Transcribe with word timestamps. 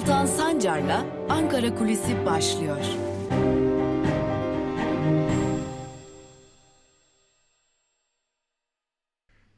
Altan 0.00 0.26
Sancar'la 0.26 1.06
Ankara 1.28 1.74
Kulisi 1.74 2.26
başlıyor. 2.26 2.78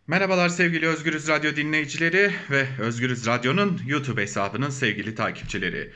Merhabalar 0.07 0.49
sevgili 0.49 0.87
Özgürüz 0.87 1.29
Radyo 1.29 1.57
dinleyicileri 1.57 2.33
ve 2.51 2.67
Özgürüz 2.81 3.27
Radyo'nun 3.27 3.81
YouTube 3.87 4.23
hesabının 4.23 4.71
sevgili 4.71 5.15
takipçileri. 5.15 5.93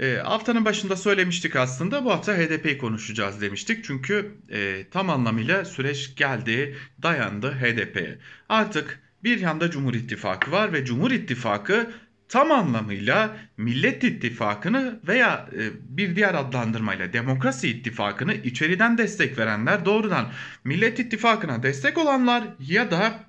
E, 0.00 0.16
haftanın 0.16 0.64
başında 0.64 0.96
söylemiştik 0.96 1.56
aslında 1.56 2.04
bu 2.04 2.10
hafta 2.10 2.36
HDP'yi 2.36 2.78
konuşacağız 2.78 3.40
demiştik. 3.40 3.84
Çünkü 3.84 4.34
e, 4.50 4.86
tam 4.90 5.10
anlamıyla 5.10 5.64
süreç 5.64 6.16
geldi, 6.16 6.76
dayandı 7.02 7.52
HDP'ye. 7.52 8.18
Artık 8.48 9.00
bir 9.24 9.40
yanda 9.40 9.70
Cumhur 9.70 9.94
İttifakı 9.94 10.52
var 10.52 10.72
ve 10.72 10.84
Cumhur 10.84 11.10
İttifakı 11.10 11.90
tam 12.28 12.50
anlamıyla 12.52 13.36
Millet 13.56 14.04
İttifakı'nı 14.04 15.00
veya 15.08 15.48
e, 15.52 15.60
bir 15.88 16.16
diğer 16.16 16.34
adlandırmayla 16.34 17.12
Demokrasi 17.12 17.68
İttifakı'nı 17.68 18.34
içeriden 18.34 18.98
destek 18.98 19.38
verenler 19.38 19.84
doğrudan 19.84 20.32
Millet 20.64 20.98
İttifakı'na 20.98 21.62
destek 21.62 21.98
olanlar 21.98 22.44
ya 22.60 22.90
da 22.90 23.24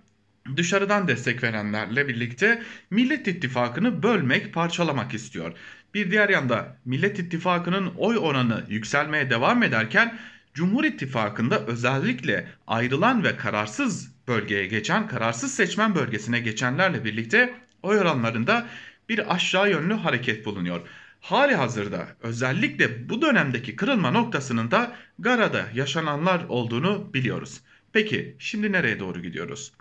dışarıdan 0.57 1.07
destek 1.07 1.43
verenlerle 1.43 2.07
birlikte 2.07 2.63
Millet 2.89 3.27
İttifakı'nı 3.27 4.03
bölmek, 4.03 4.53
parçalamak 4.53 5.13
istiyor. 5.13 5.53
Bir 5.93 6.11
diğer 6.11 6.29
yanda 6.29 6.77
Millet 6.85 7.19
İttifakı'nın 7.19 7.93
oy 7.97 8.17
oranı 8.17 8.63
yükselmeye 8.69 9.29
devam 9.29 9.63
ederken 9.63 10.17
Cumhur 10.53 10.83
İttifakı'nda 10.83 11.65
özellikle 11.65 12.47
ayrılan 12.67 13.23
ve 13.23 13.37
kararsız 13.37 14.11
bölgeye 14.27 14.65
geçen, 14.65 15.07
kararsız 15.07 15.53
seçmen 15.53 15.95
bölgesine 15.95 16.39
geçenlerle 16.39 17.03
birlikte 17.05 17.53
oy 17.85 17.99
oranlarında 17.99 18.67
bir 19.09 19.35
aşağı 19.35 19.69
yönlü 19.69 19.93
hareket 19.93 20.45
bulunuyor. 20.45 20.81
Hali 21.21 21.55
hazırda 21.55 22.07
özellikle 22.21 23.09
bu 23.09 23.21
dönemdeki 23.21 23.75
kırılma 23.75 24.11
noktasının 24.11 24.71
da 24.71 24.95
Gara'da 25.19 25.65
yaşananlar 25.73 26.45
olduğunu 26.49 27.13
biliyoruz. 27.13 27.61
Peki 27.93 28.35
şimdi 28.39 28.71
nereye 28.71 28.99
doğru 28.99 29.21
gidiyoruz? 29.21 29.71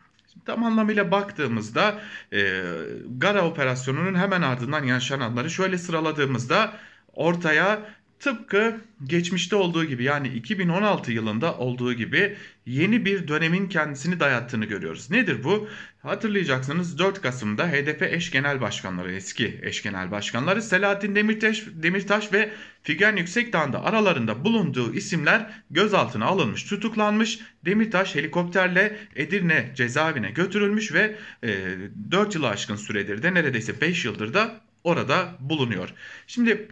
tam 0.44 0.64
anlamıyla 0.64 1.10
baktığımızda 1.10 2.00
e, 2.32 2.62
Gara 3.18 3.46
operasyonunun 3.46 4.14
hemen 4.14 4.42
ardından 4.42 4.84
yaşananları 4.84 5.50
şöyle 5.50 5.78
sıraladığımızda 5.78 6.76
ortaya 7.12 7.94
tıpkı 8.24 8.80
geçmişte 9.04 9.56
olduğu 9.56 9.84
gibi 9.84 10.04
yani 10.04 10.28
2016 10.28 11.12
yılında 11.12 11.58
olduğu 11.58 11.92
gibi 11.92 12.36
yeni 12.66 13.04
bir 13.04 13.28
dönemin 13.28 13.68
kendisini 13.68 14.20
dayattığını 14.20 14.64
görüyoruz. 14.64 15.10
Nedir 15.10 15.44
bu? 15.44 15.68
Hatırlayacaksınız 16.02 16.98
4 16.98 17.22
Kasım'da 17.22 17.68
HDP 17.68 18.02
eş 18.02 18.30
genel 18.30 18.60
başkanları, 18.60 19.12
eski 19.12 19.60
eş 19.62 19.82
genel 19.82 20.10
başkanları 20.10 20.62
Selahattin 20.62 21.14
Demirtaş, 21.14 21.64
Demirtaş 21.72 22.32
ve 22.32 22.50
Figen 22.82 23.16
Yüksekdağ'ında 23.16 23.84
aralarında 23.84 24.44
bulunduğu 24.44 24.94
isimler 24.94 25.50
gözaltına 25.70 26.24
alınmış, 26.24 26.64
tutuklanmış. 26.64 27.40
Demirtaş 27.64 28.14
helikopterle 28.14 28.96
Edirne 29.16 29.72
cezaevine 29.74 30.30
götürülmüş 30.30 30.92
ve 30.92 31.16
e, 31.44 31.50
4 32.10 32.34
yılı 32.34 32.48
aşkın 32.48 32.76
süredir 32.76 33.22
de 33.22 33.34
neredeyse 33.34 33.80
5 33.80 34.04
yıldır 34.04 34.34
da 34.34 34.60
orada 34.84 35.36
bulunuyor. 35.40 35.88
Şimdi 36.26 36.68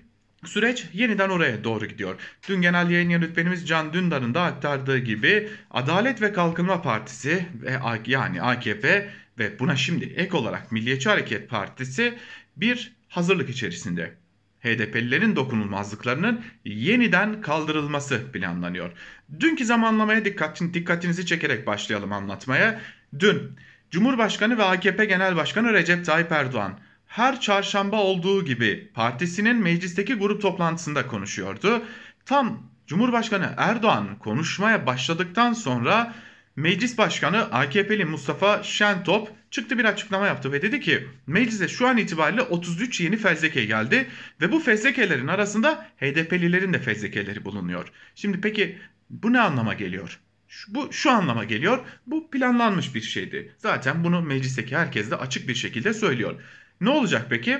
Süreç 0.47 0.87
yeniden 0.93 1.29
oraya 1.29 1.65
doğru 1.65 1.87
gidiyor. 1.87 2.15
Dün 2.49 2.63
genel 2.63 2.91
yayın 2.91 3.11
yönetmenimiz 3.11 3.69
Can 3.69 3.93
Dündar'ın 3.93 4.35
da 4.35 4.43
aktardığı 4.43 4.99
gibi 4.99 5.49
Adalet 5.71 6.23
ve 6.23 6.33
Kalkınma 6.33 6.83
Partisi 6.83 7.47
ve 7.63 7.79
yani 8.07 8.43
AKP 8.43 9.11
ve 9.39 9.59
buna 9.59 9.77
şimdi 9.77 10.05
ek 10.05 10.37
olarak 10.37 10.73
Milliyetçi 10.73 11.09
Hareket 11.09 11.51
Partisi 11.51 12.19
bir 12.57 12.93
hazırlık 13.09 13.51
içerisinde. 13.51 14.15
HDP'lilerin 14.61 15.37
dokunulmazlıklarının 15.37 16.45
yeniden 16.65 17.41
kaldırılması 17.41 18.33
planlanıyor. 18.33 18.93
Dünkü 19.41 19.65
zamanlamaya 19.65 20.25
dikkatin, 20.25 20.75
dikkatinizi 20.75 21.27
çekerek 21.27 21.67
başlayalım 21.67 22.13
anlatmaya. 22.13 22.81
Dün 23.19 23.57
Cumhurbaşkanı 23.91 24.59
ve 24.59 24.65
AKP 24.65 25.05
Genel 25.05 25.37
Başkanı 25.37 25.73
Recep 25.73 26.05
Tayyip 26.05 26.33
Erdoğan 26.33 26.79
her 27.13 27.41
çarşamba 27.41 27.97
olduğu 27.97 28.45
gibi 28.45 28.91
partisinin 28.95 29.57
meclisteki 29.57 30.15
grup 30.15 30.43
toplantısında 30.43 31.07
konuşuyordu. 31.07 31.83
Tam 32.27 32.63
Cumhurbaşkanı 32.87 33.55
Erdoğan 33.57 34.19
konuşmaya 34.19 34.87
başladıktan 34.87 35.53
sonra 35.53 36.15
Meclis 36.57 36.99
Başkanı 36.99 37.39
AKP'li 37.39 38.05
Mustafa 38.05 38.63
Şentop 38.63 39.29
çıktı 39.51 39.79
bir 39.79 39.85
açıklama 39.85 40.27
yaptı 40.27 40.53
ve 40.53 40.63
dedi 40.63 40.81
ki 40.81 41.09
meclise 41.27 41.69
şu 41.69 41.89
an 41.89 41.97
itibariyle 41.97 42.43
33 42.43 43.01
yeni 43.01 43.17
fezleke 43.17 43.65
geldi 43.65 44.07
ve 44.41 44.53
bu 44.53 44.61
fezlekelerin 44.61 45.29
arasında 45.29 45.87
HDP'lilerin 46.01 46.73
de 46.73 46.79
fezlekeleri 46.79 47.45
bulunuyor. 47.45 47.93
Şimdi 48.15 48.41
peki 48.41 48.79
bu 49.11 49.33
ne 49.33 49.41
anlama 49.41 49.75
geliyor? 49.75 50.21
Bu 50.69 50.93
şu 50.93 51.11
anlama 51.11 51.45
geliyor. 51.45 51.85
Bu 52.07 52.31
planlanmış 52.31 52.95
bir 52.95 53.01
şeydi. 53.01 53.55
Zaten 53.59 54.05
bunu 54.05 54.23
meclisteki 54.23 54.77
herkes 54.77 55.11
de 55.11 55.17
açık 55.17 55.49
bir 55.49 55.55
şekilde 55.55 55.95
söylüyor. 55.95 56.41
Ne 56.83 56.91
olacak 56.91 57.27
peki? 57.31 57.59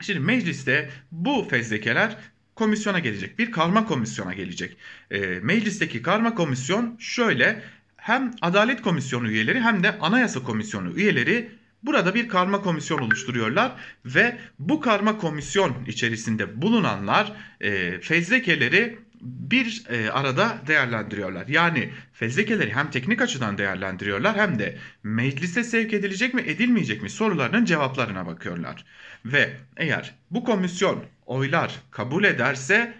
Şimdi 0.00 0.20
mecliste 0.20 0.90
bu 1.12 1.46
fezlekeler 1.50 2.16
komisyona 2.54 2.98
gelecek. 2.98 3.38
Bir 3.38 3.52
karma 3.52 3.86
komisyona 3.86 4.34
gelecek. 4.34 4.76
E, 5.10 5.20
meclisteki 5.20 6.02
karma 6.02 6.34
komisyon 6.34 6.96
şöyle 6.98 7.62
hem 7.96 8.30
Adalet 8.40 8.82
Komisyonu 8.82 9.30
üyeleri 9.30 9.60
hem 9.60 9.82
de 9.82 9.98
Anayasa 9.98 10.42
Komisyonu 10.42 10.92
üyeleri 10.96 11.50
burada 11.82 12.14
bir 12.14 12.28
karma 12.28 12.62
komisyon 12.62 12.98
oluşturuyorlar 12.98 13.72
ve 14.04 14.38
bu 14.58 14.80
karma 14.80 15.18
komisyon 15.18 15.76
içerisinde 15.86 16.62
bulunanlar 16.62 17.32
e, 17.60 18.00
fezlekeleri 18.00 18.98
bir 19.22 19.84
e, 19.88 20.10
arada 20.10 20.58
değerlendiriyorlar. 20.66 21.48
Yani 21.48 21.90
fezlekeleri 22.12 22.74
hem 22.74 22.90
teknik 22.90 23.22
açıdan 23.22 23.58
değerlendiriyorlar 23.58 24.36
hem 24.36 24.58
de 24.58 24.78
meclise 25.02 25.64
sevk 25.64 25.92
edilecek 25.92 26.34
mi 26.34 26.42
edilmeyecek 26.46 27.02
mi 27.02 27.10
sorularının 27.10 27.64
cevaplarına 27.64 28.26
bakıyorlar. 28.26 28.84
Ve 29.24 29.50
eğer 29.76 30.14
bu 30.30 30.44
komisyon 30.44 31.04
oylar 31.26 31.80
kabul 31.90 32.24
ederse 32.24 32.94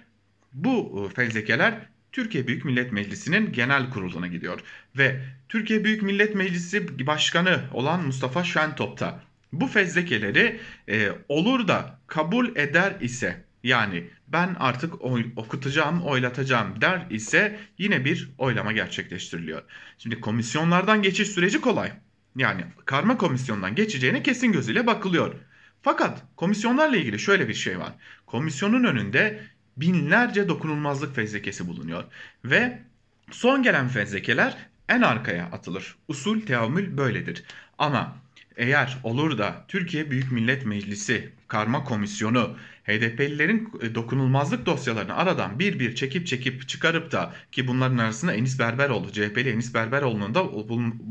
bu 0.53 1.07
e, 1.11 1.15
fezlekeler 1.15 1.75
Türkiye 2.13 2.47
Büyük 2.47 2.65
Millet 2.65 2.93
Meclisi'nin 2.93 3.53
genel 3.53 3.91
kuruluna 3.91 4.27
gidiyor. 4.27 4.61
Ve 4.99 5.21
Türkiye 5.49 5.85
Büyük 5.85 6.03
Millet 6.03 6.35
Meclisi 6.35 7.07
Başkanı 7.07 7.61
olan 7.73 8.07
Mustafa 8.07 8.45
Şentop 8.45 9.01
da 9.01 9.21
bu 9.53 9.67
fezlekeleri 9.67 10.61
e, 10.89 11.09
olur 11.29 11.69
da 11.69 11.99
kabul 12.07 12.57
eder 12.57 12.97
ise 13.01 13.45
yani 13.63 14.11
ben 14.29 14.57
artık 14.59 15.03
oy, 15.03 15.27
okutacağım, 15.37 16.03
oylatacağım 16.03 16.81
der 16.81 17.07
ise 17.11 17.61
yine 17.79 18.05
bir 18.05 18.31
oylama 18.39 18.73
gerçekleştiriliyor. 18.73 19.63
Şimdi 19.99 20.21
komisyonlardan 20.21 21.03
geçiş 21.03 21.29
süreci 21.29 21.61
kolay. 21.61 21.93
Yani 22.37 22.65
karma 22.85 23.19
komisyondan 23.19 23.75
geçeceğine 23.75 24.23
kesin 24.23 24.53
gözüyle 24.53 24.87
bakılıyor. 24.87 25.35
Fakat 25.83 26.23
komisyonlarla 26.37 26.97
ilgili 26.97 27.19
şöyle 27.19 27.49
bir 27.49 27.55
şey 27.55 27.79
var. 27.79 27.93
Komisyonun 28.27 28.85
önünde 28.85 29.41
binlerce 29.77 30.49
dokunulmazlık 30.49 31.15
fezlekesi 31.15 31.69
bulunuyor. 31.69 32.05
Ve 32.45 32.83
son 33.31 33.63
gelen 33.63 33.89
fezlekeler 33.89 34.57
en 34.89 35.03
arkaya 35.03 35.45
atılır. 35.45 35.97
Usul 36.09 36.41
teamül 36.41 36.97
böyledir. 36.97 37.45
Ama 37.79 38.17
eğer 38.57 38.99
olur 39.03 39.39
da 39.39 39.65
Türkiye 39.69 40.11
Büyük 40.11 40.33
Millet 40.33 40.67
Meclisi 40.67 41.33
Karma 41.49 41.85
Komisyonu 41.85 42.57
HDP'lilerin 42.85 43.71
e, 43.81 43.95
dokunulmazlık 43.95 44.67
dosyalarını 44.67 45.17
aradan 45.17 45.59
bir 45.59 45.79
bir 45.79 45.95
çekip 45.95 46.27
çekip 46.27 46.69
çıkarıp 46.69 47.13
da 47.13 47.35
ki 47.53 47.69
bunların 47.69 47.99
arasında 47.99 48.35
Enis 48.35 48.59
Berberoğlu, 48.59 49.13
CHP'li 49.13 49.51
Enis 49.51 49.75
Berberoğlu'nun 49.75 50.35
da 50.35 50.53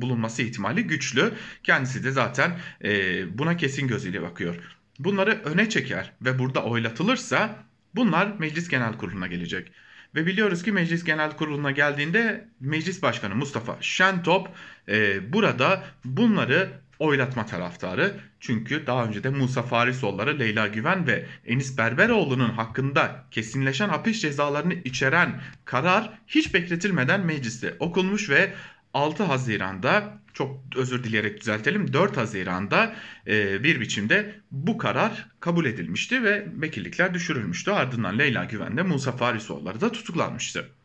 bulunması 0.01 0.41
ihtimali 0.41 0.83
güçlü. 0.83 1.33
Kendisi 1.63 2.03
de 2.03 2.11
zaten 2.11 2.59
e, 2.83 3.23
buna 3.38 3.57
kesin 3.57 3.88
gözüyle 3.88 4.21
bakıyor. 4.21 4.55
Bunları 4.99 5.41
öne 5.45 5.69
çeker 5.69 6.11
ve 6.21 6.39
burada 6.39 6.63
oylatılırsa 6.63 7.63
bunlar 7.95 8.33
Meclis 8.39 8.69
Genel 8.69 8.97
Kurulu'na 8.97 9.27
gelecek. 9.27 9.71
Ve 10.15 10.25
biliyoruz 10.25 10.63
ki 10.63 10.71
Meclis 10.71 11.03
Genel 11.03 11.31
Kurulu'na 11.31 11.71
geldiğinde 11.71 12.47
Meclis 12.59 13.01
Başkanı 13.01 13.35
Mustafa 13.35 13.77
Şentop 13.81 14.49
e, 14.89 15.33
burada 15.33 15.83
bunları 16.05 16.69
oylatma 17.01 17.45
taraftarı. 17.45 18.19
Çünkü 18.39 18.88
daha 18.88 19.06
önce 19.06 19.24
de 19.24 19.30
Musa 19.30 19.63
Farisoğulları, 19.63 20.39
Leyla 20.39 20.68
Güven 20.68 21.07
ve 21.07 21.25
Enis 21.45 21.77
Berberoğlu'nun 21.77 22.50
hakkında 22.50 23.25
kesinleşen 23.31 23.89
hapis 23.89 24.21
cezalarını 24.21 24.74
içeren 24.74 25.42
karar 25.65 26.09
hiç 26.27 26.53
bekletilmeden 26.53 27.25
mecliste 27.25 27.75
okunmuş 27.80 28.30
ve 28.30 28.53
6 28.94 29.24
Haziran'da 29.24 30.21
çok 30.33 30.59
özür 30.75 31.03
dileyerek 31.03 31.42
düzeltelim 31.42 31.94
4 31.94 32.18
Haziran'da 32.18 32.95
e, 33.27 33.63
bir 33.63 33.80
biçimde 33.80 34.36
bu 34.51 34.77
karar 34.77 35.30
kabul 35.39 35.65
edilmişti 35.65 36.24
ve 36.24 36.48
vekillikler 36.56 37.13
düşürülmüştü. 37.13 37.71
Ardından 37.71 38.19
Leyla 38.19 38.45
Güven 38.45 38.77
de 38.77 38.83
Musa 38.83 39.12
Farisoğulları 39.12 39.81
da 39.81 39.92
tutuklanmıştı. 39.92 40.80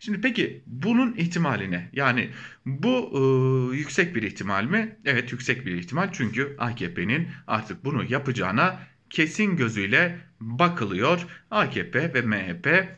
Şimdi 0.00 0.20
peki 0.20 0.62
bunun 0.66 1.14
ihtimaline 1.16 1.90
yani 1.92 2.30
bu 2.66 3.10
e, 3.14 3.76
yüksek 3.76 4.14
bir 4.14 4.22
ihtimal 4.22 4.64
mi? 4.64 4.96
Evet 5.04 5.32
yüksek 5.32 5.66
bir 5.66 5.76
ihtimal 5.76 6.08
çünkü 6.12 6.56
AKP'nin 6.58 7.28
artık 7.46 7.84
bunu 7.84 8.04
yapacağına 8.08 8.80
kesin 9.10 9.56
gözüyle 9.56 10.18
bakılıyor. 10.40 11.26
AKP 11.50 12.14
ve 12.14 12.22
MHP 12.22 12.88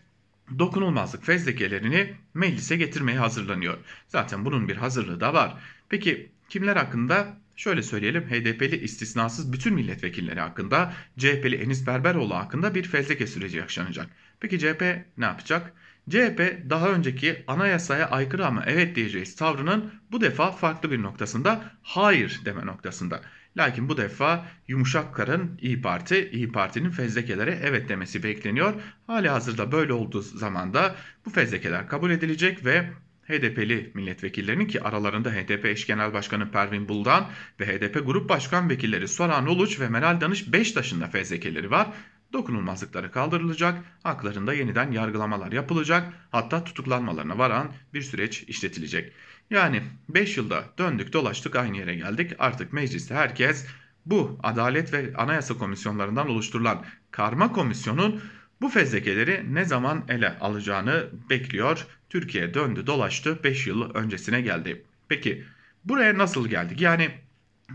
dokunulmazlık 0.59 1.25
fezlekelerini 1.25 2.15
meclise 2.35 2.77
getirmeye 2.77 3.19
hazırlanıyor. 3.19 3.79
Zaten 4.09 4.45
bunun 4.45 4.69
bir 4.69 4.77
hazırlığı 4.77 5.21
da 5.21 5.35
var. 5.35 5.55
Peki 5.89 6.31
kimler 6.49 6.77
hakkında? 6.77 7.41
Şöyle 7.57 7.83
söyleyelim 7.83 8.23
HDP'li 8.23 8.77
istisnasız 8.77 9.53
bütün 9.53 9.75
milletvekilleri 9.75 10.41
hakkında 10.41 10.95
CHP'li 11.19 11.57
Enis 11.57 11.87
Berberoğlu 11.87 12.35
hakkında 12.35 12.75
bir 12.75 12.83
fezleke 12.85 13.27
süreci 13.27 13.57
yaşanacak. 13.57 14.07
Peki 14.41 14.59
CHP 14.59 14.83
ne 15.19 15.25
yapacak? 15.25 15.73
CHP 16.11 16.71
daha 16.71 16.89
önceki 16.89 17.45
anayasaya 17.47 18.11
aykırı 18.11 18.47
ama 18.47 18.65
evet 18.67 18.97
diyeceğiz 18.97 19.37
tavrının 19.37 19.93
bu 20.13 20.21
defa 20.21 20.53
farklı 20.53 20.91
bir 20.91 21.03
noktasında 21.03 21.65
hayır 21.83 22.41
deme 22.45 22.67
noktasında. 22.67 23.21
Lakin 23.57 23.89
bu 23.89 23.97
defa 23.97 24.47
yumuşak 24.69 25.15
karın 25.15 25.59
İyi 25.63 25.83
Parti, 25.83 26.31
İyi 26.33 26.53
Parti'nin 26.53 26.91
fezlekelere 26.91 27.59
evet 27.63 27.89
demesi 27.89 28.23
bekleniyor. 28.23 28.75
Hali 29.07 29.29
hazırda 29.29 29.73
böyle 29.73 29.93
olduğu 29.93 30.23
zaman 30.23 30.75
da 30.75 30.95
bu 31.27 31.31
fezlekeler 31.31 31.89
kabul 31.89 32.11
edilecek 32.11 32.65
ve 32.65 32.91
HDP'li 33.31 33.91
milletvekillerinin 33.95 34.67
ki 34.67 34.83
aralarında 34.83 35.31
HDP 35.31 35.65
eş 35.67 35.87
genel 35.87 36.13
başkanı 36.13 36.51
Pervin 36.51 36.89
Buldan 36.89 37.27
ve 37.61 37.67
HDP 37.67 38.07
grup 38.07 38.29
başkan 38.29 38.71
vekilleri 38.71 39.09
Soran 39.09 39.47
Uluç 39.47 39.81
ve 39.81 39.89
Meral 39.89 40.21
Danış 40.21 40.53
Beştaş'ın 40.53 41.01
da 41.01 41.07
fezlekeleri 41.07 41.71
var. 41.71 41.89
Dokunulmazlıkları 42.33 43.11
kaldırılacak, 43.11 43.85
haklarında 44.03 44.55
yeniden 44.55 44.93
yargılamalar 44.93 45.53
yapılacak, 45.53 46.13
hatta 46.31 46.65
tutuklanmalarına 46.65 47.39
varan 47.39 47.73
bir 47.95 48.03
süreç 48.03 48.43
işletilecek. 48.43 49.13
Yani 49.51 49.83
5 50.09 50.37
yılda 50.37 50.65
döndük 50.79 51.13
dolaştık 51.13 51.57
aynı 51.57 51.77
yere 51.77 51.95
geldik. 51.95 52.33
Artık 52.39 52.73
mecliste 52.73 53.15
herkes 53.15 53.67
bu 54.07 54.39
Adalet 54.43 54.93
ve 54.93 55.13
Anayasa 55.17 55.59
Komisyonlarından 55.59 56.29
oluşturulan 56.29 56.85
karma 57.11 57.53
komisyonun 57.53 58.23
bu 58.61 58.69
fezlekeleri 58.69 59.55
ne 59.55 59.65
zaman 59.65 60.05
ele 60.09 60.39
alacağını 60.39 61.07
bekliyor. 61.31 61.87
Türkiye 62.11 62.55
döndü 62.55 62.87
dolaştı 62.87 63.45
5 63.45 63.67
yıl 63.67 63.95
öncesine 63.95 64.41
geldi. 64.41 64.85
Peki 65.09 65.45
buraya 65.85 66.19
nasıl 66.19 66.49
geldik? 66.49 66.81
Yani 66.81 67.11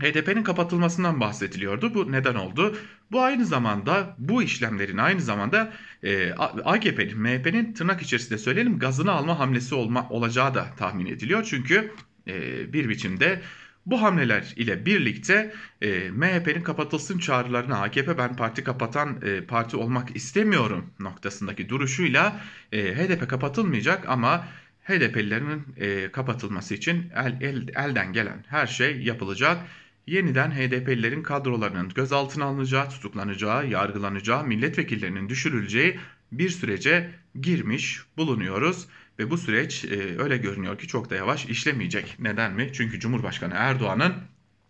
HDP'nin 0.00 0.42
kapatılmasından 0.42 1.20
bahsediliyordu. 1.20 1.94
Bu 1.94 2.12
neden 2.12 2.34
oldu? 2.34 2.76
Bu 3.12 3.22
aynı 3.22 3.46
zamanda 3.46 4.14
bu 4.18 4.42
işlemlerin 4.42 4.96
aynı 4.96 5.20
zamanda 5.20 5.72
e, 6.02 6.32
AKP'nin, 6.64 7.18
MHP'nin 7.18 7.72
tırnak 7.72 8.02
içerisinde 8.02 8.38
söyleyelim 8.38 8.78
gazını 8.78 9.12
alma 9.12 9.38
hamlesi 9.38 9.74
olma, 9.74 10.08
olacağı 10.08 10.54
da 10.54 10.66
tahmin 10.76 11.06
ediliyor. 11.06 11.46
Çünkü 11.50 11.92
e, 12.28 12.72
bir 12.72 12.88
biçimde 12.88 13.40
bu 13.86 14.02
hamleler 14.02 14.52
ile 14.56 14.86
birlikte 14.86 15.54
e, 15.82 16.10
MHP'nin 16.10 16.62
kapatılsın 16.62 17.18
çağrılarına 17.18 17.82
AKP 17.82 18.18
ben 18.18 18.36
parti 18.36 18.64
kapatan 18.64 19.20
e, 19.22 19.40
parti 19.40 19.76
olmak 19.76 20.16
istemiyorum 20.16 20.90
noktasındaki 20.98 21.68
duruşuyla 21.68 22.40
e, 22.72 22.94
HDP 22.94 23.28
kapatılmayacak 23.28 24.08
ama 24.08 24.48
HDP'lilerin 24.84 25.62
e, 25.76 26.12
kapatılması 26.12 26.74
için 26.74 27.10
el, 27.14 27.38
el, 27.40 27.68
elden 27.68 28.12
gelen 28.12 28.44
her 28.48 28.66
şey 28.66 29.02
yapılacak 29.02 29.58
yeniden 30.06 30.50
HDP'lilerin 30.50 31.22
kadrolarının 31.22 31.88
gözaltına 31.88 32.44
alınacağı, 32.44 32.88
tutuklanacağı, 32.88 33.66
yargılanacağı, 33.66 34.44
milletvekillerinin 34.44 35.28
düşürüleceği 35.28 35.98
bir 36.32 36.48
sürece 36.48 37.10
girmiş 37.40 38.00
bulunuyoruz. 38.16 38.86
Ve 39.18 39.30
bu 39.30 39.38
süreç 39.38 39.84
e, 39.84 40.22
öyle 40.22 40.36
görünüyor 40.36 40.78
ki 40.78 40.88
çok 40.88 41.10
da 41.10 41.14
yavaş 41.14 41.46
işlemeyecek. 41.46 42.16
Neden 42.18 42.52
mi? 42.54 42.70
Çünkü 42.72 43.00
Cumhurbaşkanı 43.00 43.54
Erdoğan'ın 43.56 44.14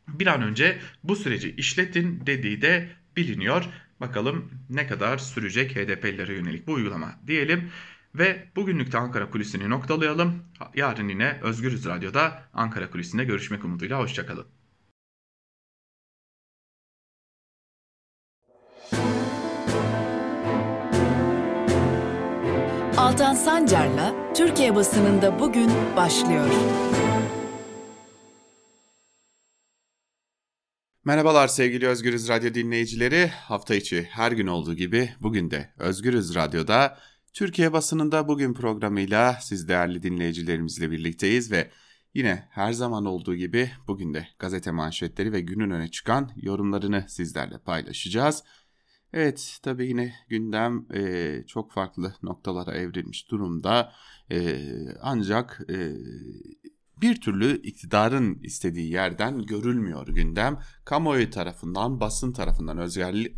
bir 0.09 0.27
an 0.27 0.43
önce 0.43 0.79
bu 1.05 1.17
süreci 1.17 1.51
işletin 1.51 2.27
dediği 2.27 2.63
de 2.63 2.89
biliniyor. 3.17 3.65
Bakalım 4.01 4.51
ne 4.71 4.87
kadar 4.87 5.19
sürecek 5.19 5.77
HDP'lilere 5.77 6.35
yönelik 6.35 6.67
bu 6.67 6.73
uygulama 6.73 7.21
diyelim. 7.27 7.71
Ve 8.15 8.47
bugünlük 8.57 8.93
de 8.93 8.99
Ankara 8.99 9.31
Kulisi'ni 9.31 9.71
noktalayalım. 9.71 10.43
Yarın 10.75 11.09
yine 11.09 11.39
Özgürüz 11.43 11.87
Radyo'da 11.87 12.43
Ankara 12.55 12.91
Kulisi'nde 12.91 13.25
görüşmek 13.25 13.65
umuduyla. 13.65 13.99
Hoşçakalın. 13.99 14.56
Altan 23.07 23.35
Sancar'la 23.35 24.33
Türkiye 24.35 24.75
basınında 24.75 25.41
bugün 25.41 25.71
başlıyor. 25.97 26.51
Merhabalar 31.05 31.49
sevgili 31.49 31.87
Özgürüz 31.87 32.29
Radyo 32.29 32.55
dinleyicileri. 32.55 33.27
Hafta 33.27 33.75
içi 33.75 34.03
her 34.03 34.33
gün 34.33 34.47
olduğu 34.47 34.75
gibi 34.75 35.11
bugün 35.21 35.51
de 35.51 35.75
Özgürüz 35.79 36.35
Radyo'da 36.35 36.99
Türkiye 37.33 37.73
basınında 37.73 38.29
bugün 38.29 38.55
programıyla 38.55 39.39
siz 39.43 39.69
değerli 39.69 40.03
dinleyicilerimizle 40.03 40.91
birlikteyiz 40.91 41.53
ve 41.53 41.71
yine 42.15 42.49
her 42.51 42.73
zaman 42.73 43.05
olduğu 43.05 43.35
gibi 43.35 43.71
bugün 43.87 44.15
de 44.15 44.29
gazete 44.39 44.71
manşetleri 44.71 45.33
ve 45.33 45.41
günün 45.41 45.71
öne 45.71 45.89
çıkan 45.89 46.31
yorumlarını 46.37 47.05
sizlerle 47.09 47.59
paylaşacağız. 47.59 48.43
Evet 49.13 49.59
tabii 49.63 49.87
yine 49.87 50.15
gündem 50.29 50.87
e, 50.95 51.43
çok 51.47 51.73
farklı 51.73 52.15
noktalara 52.23 52.75
evrilmiş 52.75 53.31
durumda 53.31 53.93
e, 54.31 54.59
ancak 55.01 55.61
e, 55.71 55.93
bir 57.01 57.21
türlü 57.21 57.63
iktidarın 57.63 58.39
istediği 58.43 58.93
yerden 58.93 59.43
görülmüyor 59.43 60.07
gündem. 60.07 60.59
Kamuoyu 60.85 61.31
tarafından, 61.31 62.01
basın 62.01 62.33
tarafından 62.33 62.79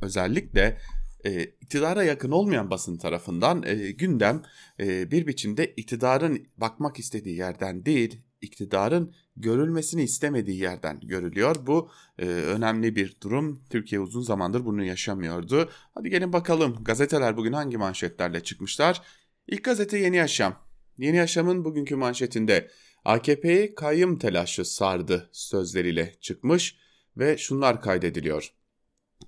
özellikle 0.02 0.78
e, 1.24 1.42
iktidara 1.44 2.02
yakın 2.02 2.30
olmayan 2.30 2.70
basın 2.70 2.98
tarafından 2.98 3.62
e, 3.66 3.74
gündem 3.74 4.42
e, 4.80 5.10
bir 5.10 5.26
biçimde 5.26 5.66
iktidarın 5.66 6.46
bakmak 6.56 6.98
istediği 6.98 7.36
yerden 7.36 7.84
değil, 7.84 8.22
iktidarın 8.40 9.14
görülmesini 9.40 10.02
istemediği 10.02 10.60
yerden 10.60 11.00
görülüyor. 11.00 11.56
Bu 11.66 11.90
e, 12.18 12.26
önemli 12.26 12.96
bir 12.96 13.16
durum. 13.22 13.60
Türkiye 13.70 14.00
uzun 14.00 14.22
zamandır 14.22 14.64
bunu 14.64 14.84
yaşamıyordu. 14.84 15.70
Hadi 15.94 16.10
gelin 16.10 16.32
bakalım 16.32 16.84
gazeteler 16.84 17.36
bugün 17.36 17.52
hangi 17.52 17.76
manşetlerle 17.76 18.42
çıkmışlar? 18.42 19.02
İlk 19.46 19.64
gazete 19.64 19.98
Yeni 19.98 20.16
Yaşam. 20.16 20.56
Yeni 20.98 21.16
Yaşam'ın 21.16 21.64
bugünkü 21.64 21.96
manşetinde 21.96 22.70
AKP'yi 23.04 23.74
kayyım 23.74 24.18
telaşı 24.18 24.64
sardı 24.64 25.28
sözleriyle 25.32 26.14
çıkmış 26.20 26.76
ve 27.16 27.38
şunlar 27.38 27.80
kaydediliyor. 27.80 28.52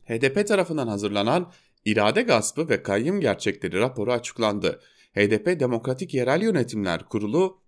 HDP 0.05 0.49
tarafından 0.49 0.89
hazırlanan 0.89 1.53
irade 1.85 2.23
gaspı 2.23 2.69
ve 2.69 2.83
kayyım 2.83 3.21
gerçekleri 3.21 3.79
raporu 3.79 4.13
açıklandı. 4.13 4.81
HDP 5.15 5.61
Demokratik 5.61 6.15
Yerel 6.15 6.43
Yönetimler 6.43 7.05
Kurulu 7.05 7.61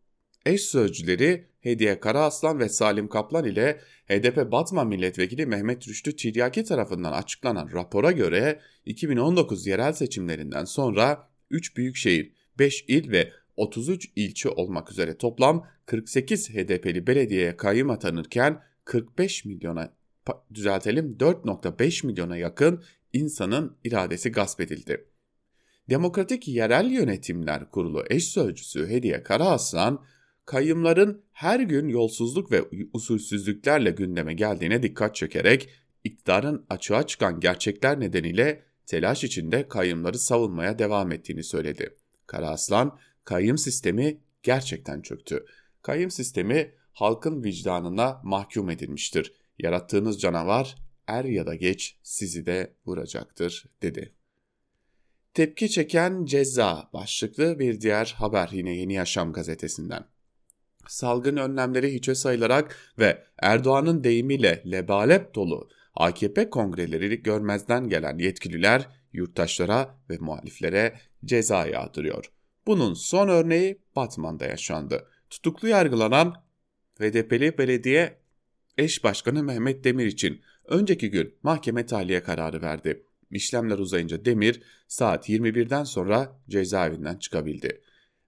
eş 0.46 0.62
sözcüleri 0.62 1.51
Hediye 1.62 2.00
Karaaslan 2.00 2.58
ve 2.58 2.68
Salim 2.68 3.08
Kaplan 3.08 3.44
ile 3.44 3.80
HDP 4.08 4.52
Batman 4.52 4.88
Milletvekili 4.88 5.46
Mehmet 5.46 5.88
Rüştü 5.88 6.16
Tiryaki 6.16 6.64
tarafından 6.64 7.12
açıklanan 7.12 7.72
rapora 7.72 8.12
göre 8.12 8.60
2019 8.86 9.66
yerel 9.66 9.92
seçimlerinden 9.92 10.64
sonra 10.64 11.28
3 11.50 11.76
büyükşehir, 11.76 12.32
5 12.58 12.84
il 12.88 13.10
ve 13.10 13.32
33 13.56 14.12
ilçe 14.16 14.48
olmak 14.48 14.90
üzere 14.90 15.18
toplam 15.18 15.66
48 15.86 16.50
HDP'li 16.50 17.06
belediyeye 17.06 17.56
kayyum 17.56 17.90
atanırken 17.90 18.62
45 18.84 19.44
milyona 19.44 19.92
düzeltelim 20.54 21.16
4.5 21.20 22.06
milyona 22.06 22.36
yakın 22.36 22.82
insanın 23.12 23.76
iradesi 23.84 24.32
gasp 24.32 24.60
edildi. 24.60 25.04
Demokratik 25.88 26.48
Yerel 26.48 26.90
Yönetimler 26.90 27.70
Kurulu 27.70 28.04
eş 28.10 28.28
sözcüsü 28.28 28.88
Hediye 28.88 29.22
Karaaslan 29.22 30.04
kayyımların 30.44 31.24
her 31.32 31.60
gün 31.60 31.88
yolsuzluk 31.88 32.52
ve 32.52 32.64
usulsüzlüklerle 32.92 33.90
gündeme 33.90 34.34
geldiğine 34.34 34.82
dikkat 34.82 35.14
çekerek 35.14 35.68
iktidarın 36.04 36.66
açığa 36.70 37.06
çıkan 37.06 37.40
gerçekler 37.40 38.00
nedeniyle 38.00 38.62
telaş 38.86 39.24
içinde 39.24 39.68
kayyımları 39.68 40.18
savunmaya 40.18 40.78
devam 40.78 41.12
ettiğini 41.12 41.44
söyledi. 41.44 41.96
Karaaslan, 42.26 42.98
kayyım 43.24 43.58
sistemi 43.58 44.20
gerçekten 44.42 45.02
çöktü. 45.02 45.46
Kayyım 45.82 46.10
sistemi 46.10 46.74
halkın 46.92 47.44
vicdanına 47.44 48.20
mahkum 48.24 48.70
edilmiştir. 48.70 49.32
Yarattığınız 49.58 50.20
canavar 50.20 50.76
er 51.06 51.24
ya 51.24 51.46
da 51.46 51.54
geç 51.54 51.98
sizi 52.02 52.46
de 52.46 52.74
vuracaktır 52.86 53.64
dedi. 53.82 54.14
Tepki 55.34 55.70
çeken 55.70 56.24
ceza 56.24 56.90
başlıklı 56.92 57.58
bir 57.58 57.80
diğer 57.80 58.14
haber 58.18 58.48
yine 58.52 58.76
Yeni 58.76 58.94
Yaşam 58.94 59.32
gazetesinden 59.32 60.04
salgın 60.86 61.36
önlemleri 61.36 61.94
hiçe 61.94 62.14
sayılarak 62.14 62.76
ve 62.98 63.24
Erdoğan'ın 63.42 64.04
deyimiyle 64.04 64.62
lebalep 64.70 65.34
dolu 65.34 65.68
AKP 65.94 66.50
kongreleri 66.50 67.22
görmezden 67.22 67.88
gelen 67.88 68.18
yetkililer 68.18 68.88
yurttaşlara 69.12 69.98
ve 70.10 70.16
muhaliflere 70.20 70.94
ceza 71.24 71.66
yağdırıyor. 71.66 72.32
Bunun 72.66 72.94
son 72.94 73.28
örneği 73.28 73.78
Batman'da 73.96 74.46
yaşandı. 74.46 75.08
Tutuklu 75.30 75.68
yargılanan 75.68 76.34
HDP'li 76.98 77.58
belediye 77.58 78.18
eş 78.78 79.04
başkanı 79.04 79.42
Mehmet 79.42 79.84
Demir 79.84 80.06
için 80.06 80.40
önceki 80.64 81.10
gün 81.10 81.34
mahkeme 81.42 81.86
tahliye 81.86 82.22
kararı 82.22 82.62
verdi. 82.62 83.06
İşlemler 83.30 83.78
uzayınca 83.78 84.24
Demir 84.24 84.62
saat 84.88 85.28
21'den 85.28 85.84
sonra 85.84 86.40
cezaevinden 86.48 87.16
çıkabildi. 87.16 87.81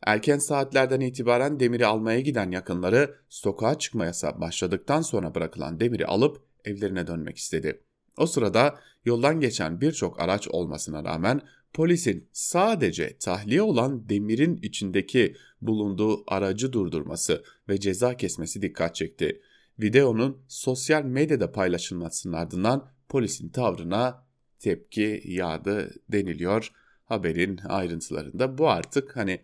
Erken 0.07 0.39
saatlerden 0.39 1.01
itibaren 1.01 1.61
Demir'i 1.61 1.87
almaya 1.87 2.21
giden 2.21 2.51
yakınları 2.51 3.15
sokağa 3.29 3.79
çıkma 3.79 4.05
yasağı 4.05 4.41
başladıktan 4.41 5.03
sonra 5.03 5.35
bırakılan 5.35 5.81
Demir'i 5.81 6.07
alıp 6.07 6.43
evlerine 6.65 7.07
dönmek 7.07 7.37
istedi. 7.37 7.81
O 8.17 8.27
sırada 8.27 8.79
yoldan 9.05 9.41
geçen 9.41 9.81
birçok 9.81 10.21
araç 10.21 10.49
olmasına 10.49 11.05
rağmen 11.05 11.41
polisin 11.73 12.29
sadece 12.33 13.17
tahliye 13.19 13.63
olan 13.63 14.09
Demir'in 14.09 14.57
içindeki 14.57 15.37
bulunduğu 15.63 16.25
aracı 16.27 16.73
durdurması 16.73 17.45
ve 17.69 17.81
ceza 17.81 18.17
kesmesi 18.17 18.63
dikkat 18.63 18.95
çekti. 18.95 19.41
Videonun 19.79 20.39
sosyal 20.49 21.03
medyada 21.03 21.53
paylaşılmasının 21.53 22.33
ardından 22.33 22.89
polisin 23.09 23.49
tavrına 23.49 24.25
tepki 24.59 25.23
yağdı 25.25 25.95
deniliyor 26.09 26.73
haberin 27.05 27.61
ayrıntılarında. 27.69 28.59
Bu 28.59 28.69
artık 28.69 29.17
hani 29.17 29.41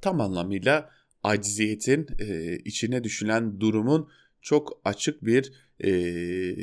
tam 0.00 0.20
anlamıyla 0.20 0.90
acziyetin 1.22 2.06
e, 2.18 2.56
içine 2.56 3.04
düşülen 3.04 3.60
durumun 3.60 4.08
çok 4.42 4.80
açık 4.84 5.24
bir 5.24 5.52
e, 5.80 5.90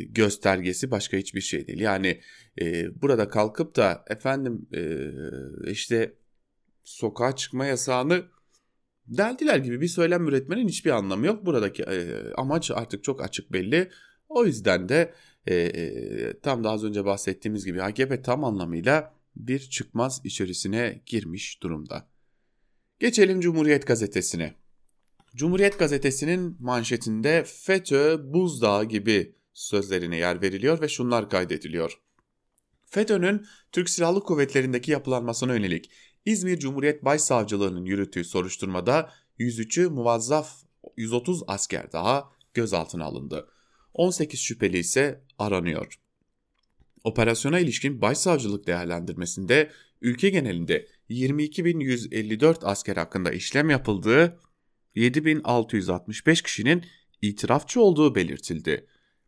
göstergesi 0.04 0.92
başka 0.92 1.18
hiçbir 1.18 1.42
şey 1.42 1.68
değil. 1.68 1.80
Yani 1.80 2.22
e, 2.62 3.02
burada 3.02 3.30
kalkıp 3.30 3.76
da 3.76 4.06
efendim 4.08 4.68
e, 4.74 5.72
işte 5.72 6.14
sokağa 6.84 7.36
çıkma 7.36 7.66
yasağını 7.66 8.26
deldiler 9.08 9.58
gibi 9.58 9.82
bir 9.82 9.88
söylem 9.88 10.28
üretmenin 10.28 10.68
hiçbir 10.68 10.92
anlamı 10.92 11.26
yok. 11.26 11.46
Buradaki 11.46 11.84
e, 11.84 12.24
amaç 12.38 12.72
artık 12.72 13.04
çok 13.04 13.24
açık 13.24 13.54
belli. 13.54 13.90
O 14.30 14.46
yüzden 14.46 14.90
de 14.90 15.14
e, 15.48 15.56
e, 15.56 16.40
tam 16.40 16.64
da 16.64 16.70
az 16.70 16.84
önce 16.84 17.06
bahsettiğimiz 17.06 17.66
gibi 17.66 17.84
AKP 17.84 18.22
tam 18.22 18.44
anlamıyla 18.44 19.14
bir 19.36 19.60
çıkmaz 19.60 20.22
içerisine 20.24 21.02
girmiş 21.06 21.64
durumda. 21.64 22.08
Geçelim 23.00 23.42
Cumhuriyet 23.42 23.88
Gazetesi'ne. 23.88 24.54
Cumhuriyet 25.36 25.80
Gazetesi'nin 25.80 26.58
manşetinde 26.60 27.44
FETÖ 27.48 28.34
buzdağı 28.34 28.86
gibi 28.86 29.36
sözlerine 29.54 30.18
yer 30.18 30.42
veriliyor 30.42 30.82
ve 30.82 30.88
şunlar 30.88 31.30
kaydediliyor. 31.30 32.00
FETÖ'nün 32.86 33.46
Türk 33.72 33.90
Silahlı 33.90 34.24
Kuvvetleri'ndeki 34.24 34.92
yapılanmasına 34.92 35.54
yönelik 35.54 35.92
İzmir 36.26 36.60
Cumhuriyet 36.60 37.06
Başsavcılığı'nın 37.06 37.86
yürüttüğü 37.86 38.24
soruşturmada 38.24 39.14
103'ü 39.40 39.90
muvazzaf 39.90 40.64
130 40.98 41.44
asker 41.48 41.92
daha 41.92 42.32
gözaltına 42.54 43.06
alındı. 43.06 43.48
18 43.94 44.40
şüpheli 44.40 44.78
ise 44.78 45.22
aranıyor. 45.40 46.00
Operasyona 47.04 47.60
ilişkin 47.60 48.02
başsavcılık 48.02 48.68
değerlendirmesinde 48.68 49.72
ülke 50.02 50.30
genelinde 50.30 50.88
22.154 51.10 52.66
asker 52.66 52.98
hakkında 52.98 53.32
işlem 53.32 53.70
yapıldığı, 53.70 54.40
7.665 54.96 56.44
kişinin 56.44 56.84
itirafçı 57.22 57.82
olduğu 57.82 58.16
belirtildi. 58.16 58.88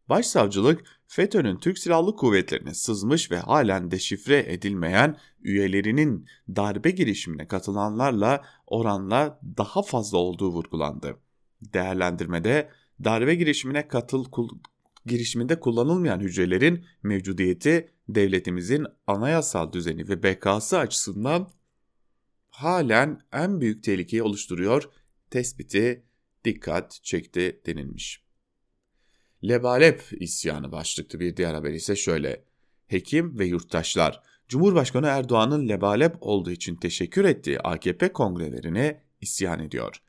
Başsavcılık, 0.10 0.84
FETÖ'nün 1.08 1.58
Türk 1.58 1.78
Silahlı 1.78 2.16
Kuvvetleri'ne 2.16 2.74
sızmış 2.74 3.32
ve 3.32 3.38
halen 3.38 3.92
deşifre 3.92 4.46
edilmeyen 4.48 5.18
üyelerinin 5.42 6.26
darbe 6.56 6.92
girişimine 6.92 7.48
katılanlarla 7.48 8.44
oranla 8.68 9.40
daha 9.58 9.84
fazla 9.84 10.18
olduğu 10.18 10.50
vurgulandı. 10.50 11.18
Değerlendirmede 11.62 12.70
darbe 13.04 13.36
girişimine 13.36 13.88
katıl 13.88 14.26
girişiminde 15.06 15.60
kullanılmayan 15.60 16.20
hücrelerin 16.20 16.86
mevcudiyeti 17.04 17.90
devletimizin 18.10 18.86
anayasal 19.08 19.74
düzeni 19.74 20.10
ve 20.10 20.24
bekası 20.24 20.78
açısından 20.78 21.50
halen 22.64 23.22
en 23.34 23.62
büyük 23.62 23.84
tehlikeyi 23.84 24.24
oluşturuyor 24.24 24.90
tespiti 25.30 26.04
dikkat 26.46 27.00
çekti 27.04 27.62
denilmiş. 27.66 28.24
Lebalep 29.44 30.04
isyanı 30.20 30.72
başlıklı 30.72 31.20
bir 31.20 31.38
diğer 31.38 31.54
haber 31.54 31.72
ise 31.74 31.96
şöyle. 31.96 32.44
Hekim 32.88 33.40
ve 33.40 33.46
yurttaşlar 33.46 34.22
Cumhurbaşkanı 34.48 35.08
Erdoğan'ın 35.08 35.70
lebalep 35.70 36.16
olduğu 36.22 36.52
için 36.52 36.76
teşekkür 36.76 37.26
ettiği 37.26 37.60
AKP 37.60 38.14
kongrelerine 38.14 39.02
isyan 39.22 39.60
ediyor. 39.60 40.02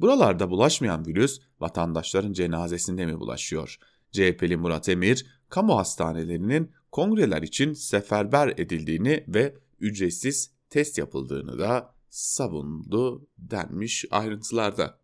Buralarda 0.00 0.50
bulaşmayan 0.50 1.06
virüs 1.06 1.40
vatandaşların 1.60 2.32
cenazesinde 2.32 3.06
mi 3.06 3.20
bulaşıyor? 3.20 3.78
CHP'li 4.12 4.56
Murat 4.56 4.88
Emir, 4.88 5.26
kamu 5.48 5.76
hastanelerinin 5.76 6.72
kongreler 6.92 7.42
için 7.42 7.72
seferber 7.72 8.48
edildiğini 8.48 9.24
ve 9.28 9.54
ücretsiz 9.80 10.50
test 10.70 10.98
yapıldığını 10.98 11.58
da 11.58 11.93
savundu 12.14 13.28
denmiş 13.38 14.04
ayrıntılarda. 14.10 15.00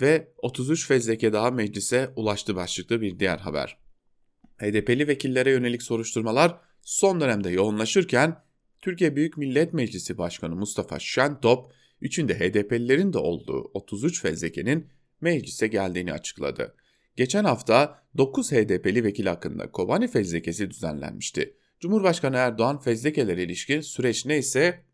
Ve 0.00 0.32
33 0.38 0.86
fezleke 0.86 1.32
daha 1.32 1.50
meclise 1.50 2.12
ulaştı 2.16 2.56
başlıklı 2.56 3.00
bir 3.00 3.18
diğer 3.18 3.38
haber. 3.38 3.78
HDP'li 4.58 5.08
vekillere 5.08 5.50
yönelik 5.50 5.82
soruşturmalar 5.82 6.60
son 6.82 7.20
dönemde 7.20 7.50
yoğunlaşırken 7.50 8.42
Türkiye 8.80 9.16
Büyük 9.16 9.36
Millet 9.36 9.72
Meclisi 9.72 10.18
Başkanı 10.18 10.56
Mustafa 10.56 10.98
Şentop, 10.98 11.72
içinde 12.00 12.38
HDP'lilerin 12.38 13.12
de 13.12 13.18
olduğu 13.18 13.70
33 13.74 14.22
fezlekenin 14.22 14.88
meclise 15.20 15.66
geldiğini 15.66 16.12
açıkladı. 16.12 16.74
Geçen 17.16 17.44
hafta 17.44 18.02
9 18.16 18.52
HDP'li 18.52 19.04
vekil 19.04 19.26
hakkında 19.26 19.72
Kobani 19.72 20.08
fezlekesi 20.08 20.70
düzenlenmişti. 20.70 21.56
Cumhurbaşkanı 21.80 22.36
Erdoğan 22.36 22.80
fezlekelere 22.80 23.42
ilişkin 23.42 23.80
süreç 23.80 24.26
neyse 24.26 24.89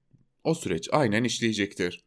o 0.46 0.54
süreç 0.54 0.88
aynen 0.92 1.24
işleyecektir. 1.24 2.04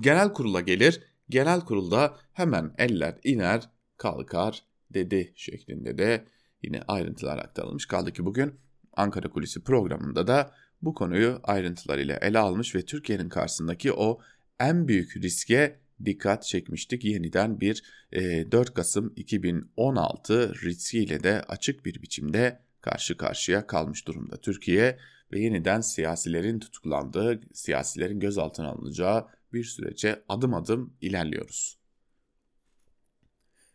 Genel 0.00 0.32
kurula 0.32 0.60
gelir, 0.60 1.00
genel 1.28 1.60
kurulda 1.60 2.16
hemen 2.32 2.74
eller 2.78 3.18
iner, 3.24 3.70
kalkar 3.96 4.62
dedi 4.90 5.32
şeklinde 5.36 5.98
de 5.98 6.24
yine 6.62 6.82
ayrıntılar 6.88 7.38
aktarılmış. 7.38 7.86
Kaldı 7.86 8.12
ki 8.12 8.24
bugün 8.24 8.54
Ankara 8.92 9.30
Kulisi 9.30 9.64
programında 9.64 10.26
da 10.26 10.54
bu 10.82 10.94
konuyu 10.94 11.40
ayrıntılarıyla 11.42 12.16
ele 12.16 12.38
almış 12.38 12.74
ve 12.74 12.82
Türkiye'nin 12.82 13.28
karşısındaki 13.28 13.92
o 13.92 14.20
en 14.60 14.88
büyük 14.88 15.16
riske 15.16 15.80
dikkat 16.04 16.42
çekmiştik. 16.42 17.04
Yeniden 17.04 17.60
bir 17.60 17.82
e, 18.12 18.52
4 18.52 18.74
Kasım 18.74 19.12
2016 19.16 20.54
riskiyle 20.62 21.22
de 21.22 21.42
açık 21.42 21.84
bir 21.84 22.02
biçimde 22.02 22.60
karşı 22.80 23.16
karşıya 23.16 23.66
kalmış 23.66 24.06
durumda 24.06 24.36
Türkiye 24.36 24.98
ve 25.32 25.40
yeniden 25.40 25.80
siyasilerin 25.80 26.58
tutuklandığı, 26.58 27.40
siyasilerin 27.52 28.20
gözaltına 28.20 28.68
alınacağı 28.68 29.26
bir 29.52 29.64
sürece 29.64 30.24
adım 30.28 30.54
adım 30.54 30.96
ilerliyoruz. 31.00 31.78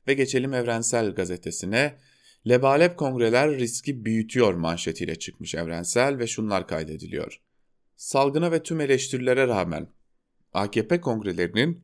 Ve 0.07 0.13
geçelim 0.13 0.53
Evrensel 0.53 1.15
Gazetesi'ne. 1.15 1.97
Lebalep 2.49 2.97
kongreler 2.97 3.57
riski 3.57 4.05
büyütüyor 4.05 4.53
manşetiyle 4.53 5.15
çıkmış 5.19 5.55
Evrensel 5.55 6.17
ve 6.17 6.27
şunlar 6.27 6.67
kaydediliyor. 6.67 7.41
Salgına 7.95 8.51
ve 8.51 8.63
tüm 8.63 8.81
eleştirilere 8.81 9.47
rağmen 9.47 9.87
AKP 10.53 11.01
kongrelerinin 11.01 11.83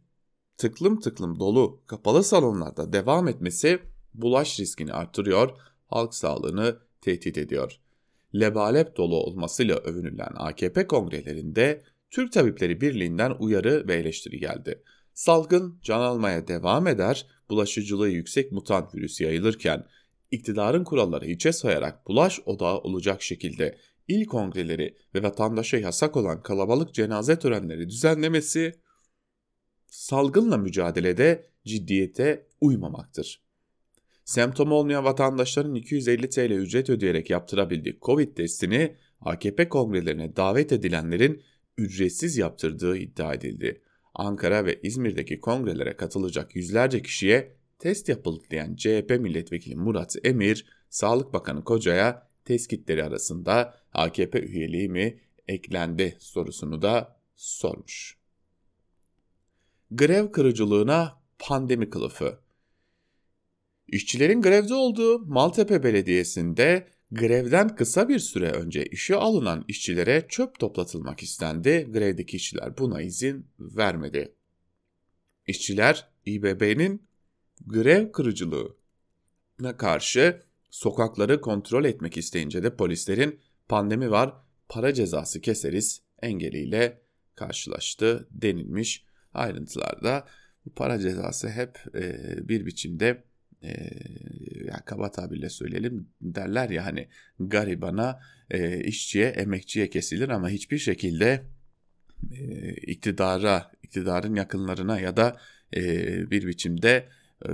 tıklım 0.58 1.00
tıklım 1.00 1.40
dolu 1.40 1.84
kapalı 1.88 2.24
salonlarda 2.24 2.94
devam 2.94 3.28
etmesi 3.28 3.80
bulaş 4.14 4.60
riskini 4.60 4.94
artırıyor, 4.94 5.58
halk 5.86 6.16
sağlığını 6.16 6.80
tehdit 7.02 7.38
ediyor. 7.38 7.80
Lebalep 8.36 8.98
dolu 8.98 9.16
olmasıyla 9.16 9.76
övünülen 9.76 10.32
AKP 10.36 10.88
kongrelerinde 10.88 11.82
Türk 12.10 12.34
Tabipleri 12.34 12.82
Birliği'nden 12.82 13.36
uyarı 13.40 13.88
ve 13.88 13.96
eleştiri 13.96 14.40
geldi. 14.40 14.84
Salgın 15.14 15.80
can 15.84 16.00
almaya 16.00 16.48
devam 16.48 16.88
eder, 16.88 17.28
bulaşıcılığı 17.50 18.10
yüksek 18.10 18.52
mutant 18.52 18.96
virüs 18.96 19.22
yayılırken 19.22 19.86
iktidarın 20.32 20.84
kuralları 20.84 21.26
hiçe 21.26 21.52
sayarak 21.52 22.08
bulaş 22.08 22.40
odağı 22.46 22.78
olacak 22.78 23.22
şekilde 23.22 23.78
il 24.08 24.26
kongreleri 24.26 24.98
ve 25.16 25.24
vatandaşa 25.24 25.78
yasak 25.78 26.18
olan 26.18 26.44
kalabalık 26.44 26.94
cenaze 26.94 27.40
törenleri 27.40 27.90
düzenlemesi 27.90 28.82
salgınla 29.88 30.58
mücadelede 30.58 31.46
ciddiyete 31.66 32.48
uymamaktır. 32.62 33.47
Semptom 34.28 34.72
olmayan 34.72 35.04
vatandaşların 35.04 35.76
250 35.76 36.30
TL 36.30 36.52
ücret 36.52 36.90
ödeyerek 36.90 37.30
yaptırabildiği 37.30 37.98
Covid 38.02 38.36
testini 38.36 38.96
AKP 39.22 39.70
kongrelerine 39.70 40.36
davet 40.36 40.72
edilenlerin 40.72 41.44
ücretsiz 41.78 42.38
yaptırdığı 42.38 42.98
iddia 42.98 43.34
edildi. 43.34 43.82
Ankara 44.16 44.66
ve 44.66 44.80
İzmir'deki 44.84 45.40
kongrelere 45.40 45.98
katılacak 45.98 46.56
yüzlerce 46.56 47.02
kişiye 47.02 47.56
test 47.80 48.10
yapıldı 48.10 48.44
diyen 48.52 48.76
CHP 48.76 49.18
milletvekili 49.20 49.76
Murat 49.76 50.16
Emir, 50.24 50.66
Sağlık 50.90 51.34
Bakanı 51.34 51.64
Koca'ya 51.64 52.28
test 52.46 52.68
kitleri 52.68 53.04
arasında 53.04 53.74
AKP 53.94 54.40
üyeliği 54.40 54.90
mi 54.90 55.20
eklendi 55.48 56.16
sorusunu 56.20 56.82
da 56.82 57.20
sormuş. 57.36 58.18
Grev 59.92 60.32
kırıcılığına 60.32 61.22
pandemi 61.40 61.90
kılıfı 61.90 62.47
İşçilerin 63.88 64.42
grevde 64.42 64.74
olduğu 64.74 65.20
Maltepe 65.20 65.84
Belediyesi'nde 65.84 66.88
grevden 67.12 67.76
kısa 67.76 68.10
bir 68.10 68.20
süre 68.20 68.52
önce 68.52 68.86
işe 68.86 69.16
alınan 69.16 69.66
işçilere 69.68 70.26
çöp 70.30 70.60
toplatılmak 70.60 71.24
istendi. 71.24 71.88
Grevdeki 71.94 72.38
işçiler 72.38 72.78
buna 72.78 73.02
izin 73.02 73.48
vermedi. 73.60 74.36
İşçiler 75.48 76.08
İBB'nin 76.26 77.08
grev 77.66 78.12
kırıcılığına 78.12 79.78
karşı 79.78 80.42
sokakları 80.70 81.42
kontrol 81.42 81.86
etmek 81.86 82.18
isteyince 82.18 82.64
de 82.64 82.76
polislerin 82.76 83.40
pandemi 83.70 84.12
var 84.12 84.34
para 84.70 84.94
cezası 84.94 85.42
keseriz 85.42 86.02
engeliyle 86.22 87.02
karşılaştı 87.36 88.28
denilmiş 88.32 89.06
ayrıntılarda. 89.34 90.28
Bu 90.66 90.74
para 90.74 91.00
cezası 91.00 91.50
hep 91.50 91.96
e, 91.96 92.20
bir 92.50 92.66
biçimde 92.66 93.24
e, 93.64 93.90
yani 94.66 94.82
kaba 94.86 95.12
tabirle 95.12 95.50
söyleyelim 95.50 96.10
derler 96.22 96.70
ya 96.70 96.86
hani 96.86 97.08
garibana, 97.40 98.20
e, 98.52 98.80
işçiye, 98.84 99.28
emekçiye 99.28 99.90
kesilir 99.90 100.30
ama 100.30 100.50
hiçbir 100.50 100.78
şekilde 100.78 101.44
e, 102.32 102.72
iktidara, 102.74 103.72
iktidarın 103.84 104.36
yakınlarına 104.36 105.00
ya 105.00 105.18
da 105.18 105.38
e, 105.76 105.82
bir 106.32 106.48
biçimde 106.48 107.10
e, 107.46 107.50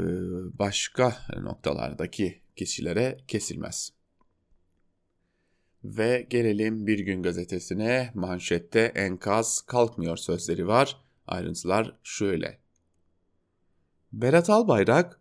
başka 0.59 1.17
noktalardaki 1.41 2.41
kişilere 2.55 3.17
kesilmez. 3.27 3.93
Ve 5.83 6.27
gelelim 6.29 6.87
Bir 6.87 6.99
Gün 6.99 7.23
Gazetesi'ne 7.23 8.11
manşette 8.13 8.79
enkaz 8.95 9.61
kalkmıyor 9.61 10.17
sözleri 10.17 10.67
var. 10.67 10.97
Ayrıntılar 11.27 11.95
şöyle. 12.03 12.59
Berat 14.13 14.49
Albayrak 14.49 15.19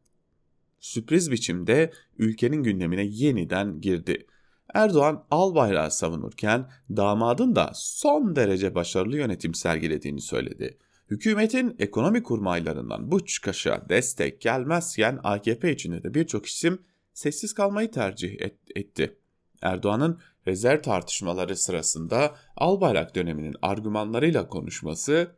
sürpriz 0.83 1.31
biçimde 1.31 1.93
ülkenin 2.19 2.63
gündemine 2.63 3.05
yeniden 3.05 3.81
girdi. 3.81 4.27
Erdoğan 4.75 5.25
Albayrak'ı 5.31 5.97
savunurken 5.97 6.71
damadın 6.91 7.57
da 7.57 7.71
son 7.75 8.37
derece 8.37 8.75
başarılı 8.75 9.17
yönetim 9.17 9.55
sergilediğini 9.55 10.21
söyledi. 10.21 10.79
Hükümetin 11.11 11.77
ekonomi 11.79 12.23
kurmaylarından 12.23 13.13
bu 13.13 13.27
çıkışa 13.27 13.87
destek 13.89 14.41
gelmezken 14.41 15.21
AKP 15.25 15.73
içinde 15.73 16.03
de 16.03 16.15
birçok 16.15 16.47
isim 16.47 16.79
sessiz 17.15 17.55
kalmayı 17.55 17.91
tercih 17.91 18.41
et, 18.41 18.57
etti. 18.77 19.19
Erdoğan'ın 19.63 20.21
rezerv 20.47 20.83
tartışmaları 20.83 21.57
sırasında 21.57 22.35
Albayrak 22.57 23.15
döneminin 23.15 23.57
argümanlarıyla 23.63 24.49
konuşması 24.49 25.31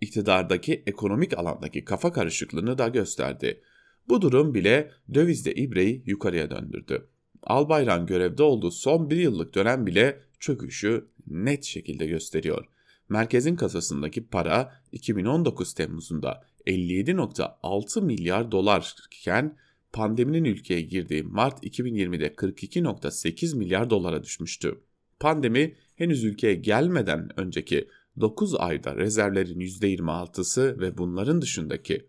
iktidardaki 0.00 0.82
ekonomik 0.86 1.38
alandaki 1.38 1.84
kafa 1.84 2.12
karışıklığını 2.12 2.78
da 2.78 2.88
gösterdi. 2.88 3.60
Bu 4.08 4.22
durum 4.22 4.54
bile 4.54 4.90
dövizde 5.14 5.54
ibreyi 5.54 6.02
yukarıya 6.06 6.50
döndürdü. 6.50 7.08
Albayrak 7.42 8.08
görevde 8.08 8.42
olduğu 8.42 8.70
son 8.70 9.10
bir 9.10 9.16
yıllık 9.16 9.54
dönem 9.54 9.86
bile 9.86 10.20
çöküşü 10.40 11.08
net 11.26 11.64
şekilde 11.64 12.06
gösteriyor. 12.06 12.64
Merkezin 13.08 13.56
kasasındaki 13.56 14.26
para 14.26 14.72
2019 14.92 15.74
Temmuz'unda 15.74 16.44
57.6 16.66 18.04
milyar 18.04 18.52
dolarken 18.52 19.56
pandeminin 19.92 20.44
ülkeye 20.44 20.80
girdiği 20.80 21.22
Mart 21.22 21.64
2020'de 21.64 22.28
42.8 22.28 23.56
milyar 23.56 23.90
dolara 23.90 24.22
düşmüştü. 24.22 24.80
Pandemi 25.20 25.74
henüz 25.96 26.24
ülkeye 26.24 26.54
gelmeden 26.54 27.28
önceki 27.36 27.88
9 28.20 28.54
ayda 28.54 28.96
rezervlerin 28.96 29.60
%26'sı 29.60 30.80
ve 30.80 30.98
bunların 30.98 31.42
dışındaki 31.42 32.06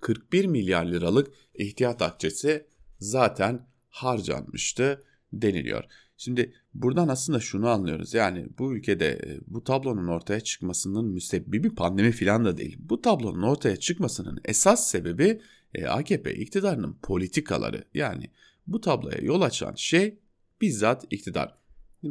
41 0.00 0.44
milyar 0.46 0.86
liralık 0.86 1.32
ihtiyat 1.54 2.02
akçesi 2.02 2.66
zaten 2.98 3.66
harcanmıştı 3.88 5.02
deniliyor. 5.32 5.84
Şimdi 6.16 6.52
buradan 6.74 7.08
aslında 7.08 7.40
şunu 7.40 7.68
anlıyoruz. 7.68 8.14
Yani 8.14 8.46
bu 8.58 8.74
ülkede 8.74 9.08
e, 9.08 9.40
bu 9.46 9.64
tablonun 9.64 10.08
ortaya 10.08 10.40
çıkmasının 10.40 11.06
müsebbibi 11.06 11.74
pandemi 11.74 12.12
filan 12.12 12.44
da 12.44 12.56
değil. 12.56 12.76
Bu 12.78 13.00
tablonun 13.00 13.42
ortaya 13.42 13.76
çıkmasının 13.76 14.40
esas 14.44 14.90
sebebi 14.90 15.40
e, 15.74 15.86
AKP 15.86 16.34
iktidarının 16.34 16.98
politikaları. 17.02 17.84
Yani 17.94 18.30
bu 18.66 18.80
tabloya 18.80 19.18
yol 19.18 19.42
açan 19.42 19.74
şey 19.74 20.18
bizzat 20.60 21.04
iktidar. 21.10 21.54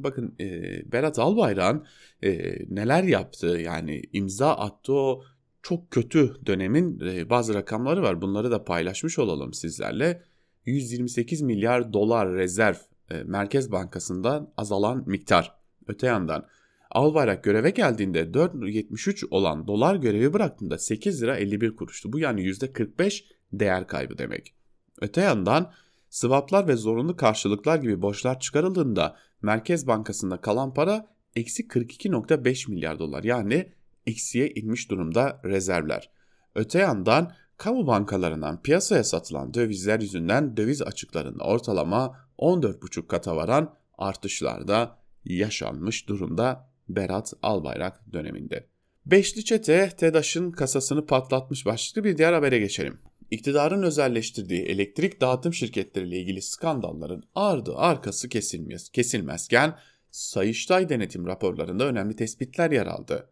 Bakın 0.03 0.35
e, 0.39 0.51
Berat 0.91 1.19
Albayrak'ın 1.19 1.85
e, 2.23 2.55
neler 2.69 3.03
yaptı 3.03 3.47
yani 3.47 4.01
imza 4.13 4.53
attı 4.53 4.93
o 4.93 5.23
çok 5.61 5.91
kötü 5.91 6.35
dönemin 6.45 6.99
e, 6.99 7.29
bazı 7.29 7.53
rakamları 7.53 8.01
var. 8.01 8.21
Bunları 8.21 8.51
da 8.51 8.63
paylaşmış 8.63 9.19
olalım 9.19 9.53
sizlerle. 9.53 10.21
128 10.65 11.41
milyar 11.41 11.93
dolar 11.93 12.33
rezerv 12.33 12.75
e, 13.11 13.23
Merkez 13.23 13.71
Bankası'ndan 13.71 14.53
azalan 14.57 15.03
miktar. 15.07 15.55
Öte 15.87 16.07
yandan 16.07 16.47
Albayrak 16.91 17.43
göreve 17.43 17.69
geldiğinde 17.69 18.21
4.73 18.21 19.27
olan 19.31 19.67
dolar 19.67 19.95
görevi 19.95 20.33
bıraktığında 20.33 20.77
8 20.77 21.23
lira 21.23 21.37
51 21.37 21.75
kuruştu. 21.75 22.13
Bu 22.13 22.19
yani 22.19 22.41
%45 22.41 23.23
değer 23.53 23.87
kaybı 23.87 24.17
demek. 24.17 24.53
Öte 25.01 25.21
yandan 25.21 25.71
swaplar 26.15 26.67
ve 26.67 26.75
zorunlu 26.75 27.15
karşılıklar 27.15 27.77
gibi 27.77 28.01
borçlar 28.01 28.39
çıkarıldığında 28.39 29.17
Merkez 29.41 29.87
Bankası'nda 29.87 30.41
kalan 30.41 30.73
para 30.73 31.07
eksi 31.35 31.67
42.5 31.67 32.71
milyar 32.71 32.99
dolar 32.99 33.23
yani 33.23 33.71
eksiye 34.05 34.49
inmiş 34.49 34.91
durumda 34.91 35.41
rezervler. 35.45 36.09
Öte 36.55 36.79
yandan 36.79 37.31
kamu 37.57 37.87
bankalarından 37.87 38.61
piyasaya 38.61 39.03
satılan 39.03 39.53
dövizler 39.53 39.99
yüzünden 39.99 40.57
döviz 40.57 40.81
açıklarında 40.81 41.43
ortalama 41.43 42.17
14,5 42.37 43.07
kata 43.07 43.35
varan 43.35 43.75
artışlar 43.97 44.67
da 44.67 44.97
yaşanmış 45.25 46.09
durumda 46.09 46.69
Berat 46.89 47.33
Albayrak 47.41 48.13
döneminde. 48.13 48.67
Beşli 49.05 49.45
çete 49.45 49.89
TEDAŞ'ın 49.89 50.51
kasasını 50.51 51.05
patlatmış 51.05 51.65
başlıklı 51.65 52.03
bir 52.03 52.17
diğer 52.17 52.33
habere 52.33 52.59
geçelim. 52.59 52.99
İktidarın 53.31 53.83
özelleştirdiği 53.83 54.61
elektrik 54.61 55.21
dağıtım 55.21 55.53
şirketleriyle 55.53 56.19
ilgili 56.19 56.41
skandalların 56.41 57.23
ardı 57.35 57.75
arkası 57.75 58.29
kesilmez, 58.29 58.89
kesilmezken 58.89 59.75
Sayıştay 60.15 60.89
denetim 60.89 61.27
raporlarında 61.27 61.85
önemli 61.85 62.15
tespitler 62.15 62.71
yer 62.71 62.87
aldı. 62.87 63.29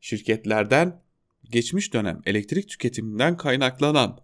Şirketlerden 0.00 1.02
geçmiş 1.50 1.92
dönem 1.94 2.22
elektrik 2.26 2.68
tüketiminden 2.68 3.36
kaynaklanan 3.36 4.20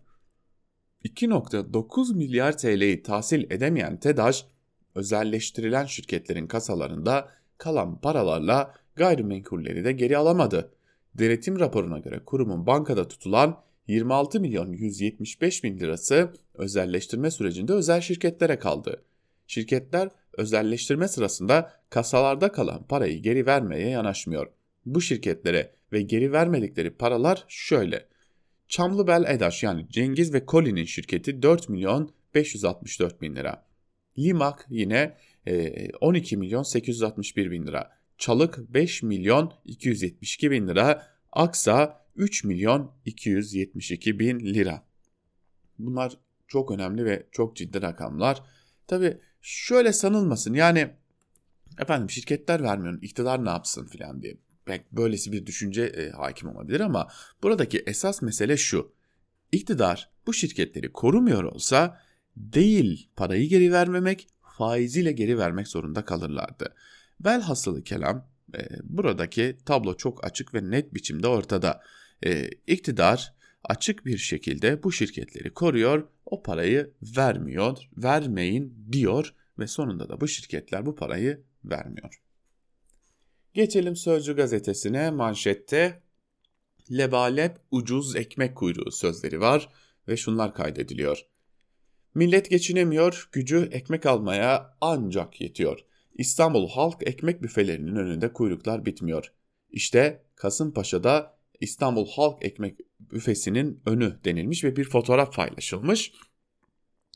2.9 1.05 2.17
milyar 2.17 2.59
TL'yi 2.59 3.03
tahsil 3.03 3.51
edemeyen 3.51 4.01
TEDAŞ, 4.01 4.47
özelleştirilen 4.95 5.87
şirketlerin 5.87 6.47
kasalarında 6.47 7.29
kalan 7.59 8.01
paralarla 8.01 8.75
gayrimenkulleri 8.97 9.85
de 9.85 9.93
geri 9.93 10.17
alamadı. 10.17 10.73
Denetim 11.15 11.61
raporuna 11.61 11.99
göre 11.99 12.25
kurumun 12.25 12.67
bankada 12.67 13.09
tutulan 13.09 13.63
26 13.89 14.41
milyon 14.41 14.73
175 14.73 15.65
bin 15.65 15.79
lirası 15.79 16.33
özelleştirme 16.55 17.31
sürecinde 17.31 17.73
özel 17.73 18.01
şirketlere 18.01 18.59
kaldı. 18.59 19.03
Şirketler 19.47 20.09
özelleştirme 20.33 21.09
sırasında 21.09 21.73
kasalarda 21.91 22.53
kalan 22.53 22.87
parayı 22.87 23.23
geri 23.23 23.47
vermeye 23.47 23.89
yanaşmıyor. 23.89 24.47
Bu 24.87 25.01
şirketlere 25.01 25.73
ve 25.93 26.03
geri 26.03 26.33
vermedikleri 26.33 26.91
paralar 26.91 27.45
şöyle. 27.49 28.07
Çamlıbel 28.69 29.25
Edaş 29.29 29.63
yani 29.63 29.87
Cengiz 29.91 30.35
ve 30.35 30.47
Koli'nin 30.47 30.85
şirketi 30.85 31.43
4 31.43 31.69
milyon 31.69 32.11
564 32.35 33.23
bin 33.23 33.37
lira. 33.37 33.65
Limak 34.19 34.67
yine 34.71 35.17
12 36.01 36.35
e, 36.35 36.39
milyon 36.39 36.63
861 36.63 37.51
bin 37.51 37.67
lira. 37.67 37.91
Çalık 38.19 38.59
5 38.75 39.03
milyon 39.03 39.53
272 39.65 40.51
bin 40.51 40.69
lira. 40.69 41.07
Aksa 41.33 42.08
3 42.19 42.45
milyon 42.45 42.93
272 43.05 44.19
bin 44.19 44.41
lira. 44.41 44.85
Bunlar 45.79 46.19
çok 46.49 46.71
önemli 46.71 47.05
ve 47.05 47.27
çok 47.33 47.57
ciddi 47.57 47.83
rakamlar. 47.83 48.43
Tabi 48.87 49.19
şöyle 49.43 49.93
sanılmasın 49.93 50.55
yani 50.55 50.91
efendim 51.79 52.11
şirketler 52.11 52.63
vermiyor 52.63 53.03
iktidar 53.03 53.45
ne 53.45 53.51
yapsın 53.51 53.87
filan 53.87 54.23
diye. 54.23 54.37
Belki 54.67 54.85
böylesi 54.93 55.33
bir 55.33 55.47
düşünce 55.47 55.83
e, 55.83 56.11
hakim 56.11 56.49
olabilir 56.49 56.81
ama 56.81 57.09
buradaki 57.43 57.79
esas 57.87 58.23
mesele 58.23 58.57
şu. 58.57 58.93
İktidar 59.53 60.11
bu 60.27 60.35
şirketleri 60.35 60.93
korumuyor 60.93 61.45
olsa 61.45 62.01
değil 62.37 63.11
parayı 63.17 63.49
geri 63.49 63.73
vermemek 63.73 64.29
faiziyle 64.59 65.13
geri 65.13 65.39
vermek 65.39 65.69
zorunda 65.69 66.05
kalırlardı. 66.05 66.75
Velhasılı 67.25 67.83
kelam 67.83 68.29
e, 68.55 68.69
buradaki 68.83 69.59
tablo 69.65 69.97
çok 69.97 70.25
açık 70.25 70.55
ve 70.55 70.71
net 70.71 70.95
biçimde 70.95 71.29
ortada. 71.29 71.83
E, 72.27 72.51
iktidar 72.67 73.35
açık 73.65 74.07
bir 74.07 74.19
şekilde 74.19 74.83
bu 74.83 74.93
şirketleri 74.93 75.55
koruyor, 75.55 76.09
o 76.27 76.43
parayı 76.43 76.93
vermiyor, 77.17 77.79
vermeyin 77.97 78.87
diyor 78.93 79.35
ve 79.59 79.67
sonunda 79.67 80.09
da 80.09 80.21
bu 80.21 80.29
şirketler 80.29 80.87
bu 80.87 80.95
parayı 80.95 81.43
vermiyor. 81.65 82.23
Geçelim 83.55 83.97
Sözcü 83.97 84.37
gazetesine 84.37 85.11
manşette 85.11 86.03
lebalep 86.91 87.57
ucuz 87.71 88.17
ekmek 88.17 88.57
kuyruğu 88.57 88.91
sözleri 88.91 89.41
var 89.41 89.69
ve 90.09 90.17
şunlar 90.17 90.55
kaydediliyor. 90.55 91.27
Millet 92.15 92.51
geçinemiyor, 92.51 93.29
gücü 93.33 93.69
ekmek 93.73 94.07
almaya 94.07 94.77
ancak 94.81 95.41
yetiyor. 95.41 95.81
İstanbul 96.15 96.69
halk 96.69 96.97
ekmek 97.07 97.43
büfelerinin 97.43 97.97
önünde 97.97 98.33
kuyruklar 98.33 98.87
bitmiyor. 98.87 99.33
İşte 99.71 100.23
Kasımpaşa'da 100.35 101.38
İstanbul 101.61 102.09
halk 102.09 102.45
ekmek 102.45 102.79
büfesinin 103.01 103.81
önü 103.87 104.19
denilmiş 104.25 104.65
ve 104.65 104.77
bir 104.77 104.85
fotoğraf 104.85 105.35
paylaşılmış. 105.35 106.13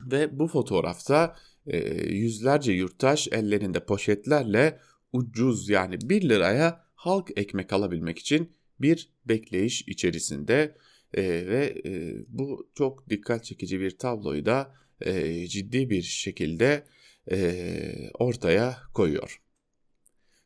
Ve 0.03 0.39
bu 0.39 0.49
fotoğrafta 0.49 1.37
e, 1.67 1.79
yüzlerce 2.13 2.73
yurttaş 2.73 3.29
ellerinde 3.29 3.85
poşetlerle 3.85 4.79
ucuz 5.13 5.69
yani 5.69 5.99
1 6.03 6.29
liraya 6.29 6.85
halk 6.95 7.31
ekmek 7.37 7.73
alabilmek 7.73 8.19
için 8.19 8.53
bir 8.81 9.09
bekleyiş 9.25 9.83
içerisinde 9.89 10.77
e, 11.15 11.23
ve 11.23 11.83
e, 11.87 12.15
bu 12.29 12.71
çok 12.75 13.11
dikkat 13.11 13.45
çekici 13.45 13.81
bir 13.81 13.99
tabloyu 13.99 14.47
da 14.47 14.75
e, 15.01 15.47
ciddi 15.47 15.91
bir 15.91 16.03
şekilde 16.03 16.85
e, 17.31 18.11
ortaya 18.15 18.79
koyuyor. 18.95 19.42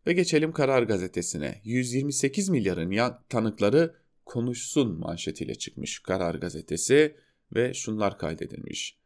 Ve 0.06 0.12
geçelim 0.12 0.52
Karar 0.52 0.82
Gazetesi'ne. 0.82 1.60
128 1.64 2.48
milyarın 2.48 2.90
ya, 2.90 3.24
tanıkları 3.28 3.94
konuşsun 4.24 4.98
manşetiyle 4.98 5.54
çıkmış 5.54 5.98
Karar 5.98 6.34
Gazetesi 6.34 7.16
ve 7.54 7.74
şunlar 7.74 8.18
kaydedilmiş. 8.18 8.98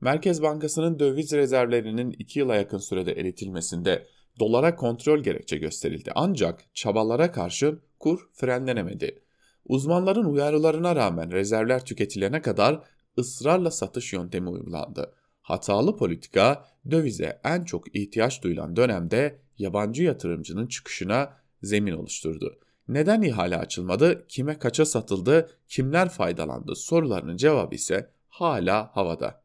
Merkez 0.00 0.42
Bankası'nın 0.42 0.98
döviz 0.98 1.32
rezervlerinin 1.32 2.10
2 2.10 2.38
yıla 2.38 2.54
yakın 2.54 2.78
sürede 2.78 3.12
eritilmesinde 3.12 4.06
dolara 4.38 4.76
kontrol 4.76 5.22
gerekçe 5.22 5.56
gösterildi. 5.56 6.12
Ancak 6.14 6.74
çabalara 6.74 7.32
karşı 7.32 7.78
kur 8.00 8.20
frenlenemedi. 8.32 9.22
Uzmanların 9.64 10.24
uyarılarına 10.24 10.96
rağmen 10.96 11.32
rezervler 11.32 11.84
tüketilene 11.84 12.42
kadar 12.42 12.82
ısrarla 13.18 13.70
satış 13.70 14.12
yöntemi 14.12 14.48
uygulandı. 14.48 15.14
Hatalı 15.42 15.96
politika 15.96 16.64
dövize 16.90 17.40
en 17.44 17.64
çok 17.64 17.96
ihtiyaç 17.96 18.42
duyulan 18.42 18.76
dönemde 18.76 19.47
yabancı 19.58 20.02
yatırımcının 20.02 20.66
çıkışına 20.66 21.36
zemin 21.62 21.92
oluşturdu. 21.92 22.58
Neden 22.88 23.22
ihale 23.22 23.56
açılmadı, 23.56 24.26
kime 24.28 24.58
kaça 24.58 24.84
satıldı, 24.84 25.50
kimler 25.68 26.08
faydalandı 26.08 26.74
sorularının 26.76 27.36
cevabı 27.36 27.74
ise 27.74 28.10
hala 28.28 28.96
havada. 28.96 29.42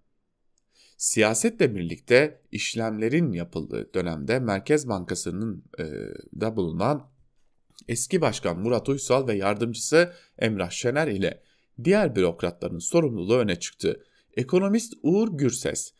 Siyasetle 0.97 1.75
birlikte 1.75 2.41
işlemlerin 2.51 3.31
yapıldığı 3.31 3.93
dönemde 3.93 4.39
Merkez 4.39 4.89
Bankası'nın 4.89 5.63
e, 5.79 5.83
da 6.41 6.55
bulunan 6.55 7.09
eski 7.87 8.21
başkan 8.21 8.59
Murat 8.59 8.89
Uysal 8.89 9.27
ve 9.27 9.33
yardımcısı 9.33 10.13
Emrah 10.39 10.69
Şener 10.69 11.07
ile 11.07 11.43
diğer 11.83 12.15
bürokratların 12.15 12.79
sorumluluğu 12.79 13.37
öne 13.37 13.59
çıktı. 13.59 14.03
Ekonomist 14.37 14.93
Uğur 15.03 15.37
Gürses, 15.37 15.93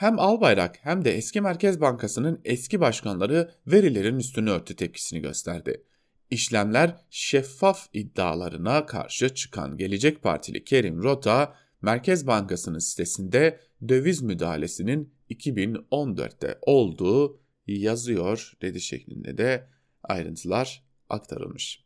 hem 0.00 0.18
Albayrak 0.18 0.78
hem 0.82 1.04
de 1.04 1.12
eski 1.16 1.40
Merkez 1.40 1.80
Bankası'nın 1.80 2.40
eski 2.44 2.80
başkanları 2.80 3.50
verilerin 3.66 4.18
üstünü 4.18 4.50
örtü 4.50 4.76
tepkisini 4.76 5.20
gösterdi. 5.20 5.84
İşlemler 6.30 6.96
şeffaf 7.10 7.88
iddialarına 7.92 8.86
karşı 8.86 9.34
çıkan 9.34 9.76
Gelecek 9.76 10.22
Partili 10.22 10.64
Kerim 10.64 11.02
Rota, 11.02 11.54
Merkez 11.82 12.26
Bankası'nın 12.26 12.78
sitesinde 12.78 13.60
döviz 13.88 14.22
müdahalesinin 14.22 15.14
2014'te 15.30 16.58
olduğu 16.62 17.40
yazıyor 17.66 18.52
dedi 18.62 18.80
şeklinde 18.80 19.38
de 19.38 19.68
ayrıntılar 20.02 20.84
aktarılmış. 21.08 21.84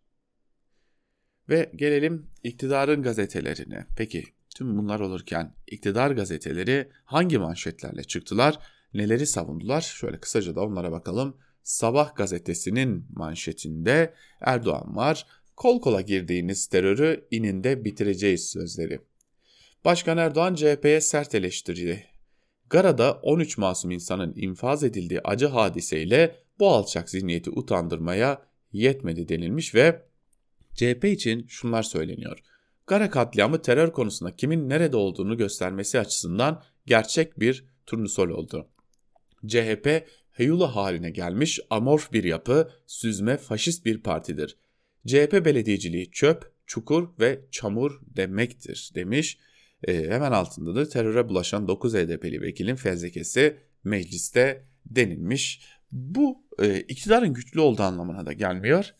Ve 1.48 1.72
gelelim 1.76 2.26
iktidarın 2.42 3.02
gazetelerine. 3.02 3.86
Peki 3.96 4.24
tüm 4.54 4.78
bunlar 4.78 5.00
olurken 5.00 5.54
iktidar 5.66 6.10
gazeteleri 6.10 6.88
hangi 7.04 7.38
manşetlerle 7.38 8.04
çıktılar, 8.04 8.58
neleri 8.94 9.26
savundular? 9.26 9.80
Şöyle 9.80 10.20
kısaca 10.20 10.54
da 10.54 10.60
onlara 10.60 10.92
bakalım. 10.92 11.36
Sabah 11.62 12.14
gazetesinin 12.16 13.06
manşetinde 13.10 14.14
Erdoğan 14.40 14.96
var. 14.96 15.26
Kol 15.56 15.80
kola 15.80 16.00
girdiğiniz 16.00 16.66
terörü 16.66 17.26
ininde 17.30 17.84
bitireceğiz 17.84 18.50
sözleri. 18.50 19.00
Başkan 19.84 20.18
Erdoğan 20.18 20.54
CHP'ye 20.54 21.00
sert 21.00 21.34
eleştirdi. 21.34 22.06
Gara'da 22.70 23.12
13 23.12 23.58
masum 23.58 23.90
insanın 23.90 24.32
infaz 24.36 24.84
edildiği 24.84 25.20
acı 25.20 25.46
hadiseyle 25.46 26.36
bu 26.58 26.68
alçak 26.68 27.10
zihniyeti 27.10 27.50
utandırmaya 27.50 28.42
yetmedi 28.72 29.28
denilmiş 29.28 29.74
ve 29.74 30.02
CHP 30.74 31.04
için 31.04 31.46
şunlar 31.46 31.82
söyleniyor. 31.82 32.38
Gara 32.86 33.10
katliamı 33.10 33.62
terör 33.62 33.92
konusunda 33.92 34.36
kimin 34.36 34.68
nerede 34.68 34.96
olduğunu 34.96 35.36
göstermesi 35.36 36.00
açısından 36.00 36.62
gerçek 36.86 37.40
bir 37.40 37.64
turnusol 37.86 38.28
oldu. 38.28 38.68
CHP 39.46 40.06
heyula 40.30 40.76
haline 40.76 41.10
gelmiş 41.10 41.60
amorf 41.70 42.12
bir 42.12 42.24
yapı, 42.24 42.70
süzme 42.86 43.36
faşist 43.36 43.86
bir 43.86 44.02
partidir. 44.02 44.56
CHP 45.06 45.44
belediyeciliği 45.44 46.10
çöp, 46.10 46.52
çukur 46.66 47.08
ve 47.20 47.40
çamur 47.50 48.00
demektir 48.16 48.90
demiş. 48.94 49.38
E, 49.88 50.10
hemen 50.10 50.32
altında 50.32 50.74
da 50.74 50.88
teröre 50.88 51.28
bulaşan 51.28 51.68
9 51.68 51.94
HDP'li 51.94 52.40
vekilin 52.40 52.76
fezlekesi 52.76 53.56
mecliste 53.84 54.64
denilmiş. 54.86 55.62
Bu 55.92 56.44
e, 56.62 56.80
iktidarın 56.80 57.34
güçlü 57.34 57.60
olduğu 57.60 57.82
anlamına 57.82 58.26
da 58.26 58.32
gelmiyor. 58.32 58.94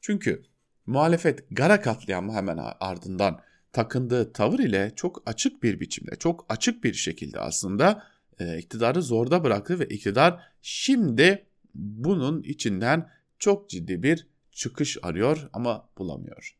Çünkü 0.00 0.42
muhalefet 0.88 1.44
Gara 1.50 1.80
katliamı 1.80 2.32
hemen 2.32 2.58
ardından 2.80 3.40
takındığı 3.72 4.32
tavır 4.32 4.58
ile 4.58 4.92
çok 4.96 5.22
açık 5.26 5.62
bir 5.62 5.80
biçimde, 5.80 6.16
çok 6.16 6.46
açık 6.48 6.84
bir 6.84 6.94
şekilde 6.94 7.40
aslında 7.40 8.02
e, 8.38 8.58
iktidarı 8.58 9.02
zorda 9.02 9.44
bıraktı 9.44 9.80
ve 9.80 9.86
iktidar 9.86 10.40
şimdi 10.62 11.46
bunun 11.74 12.42
içinden 12.42 13.10
çok 13.38 13.70
ciddi 13.70 14.02
bir 14.02 14.26
çıkış 14.52 14.98
arıyor 15.02 15.48
ama 15.52 15.88
bulamıyor. 15.98 16.56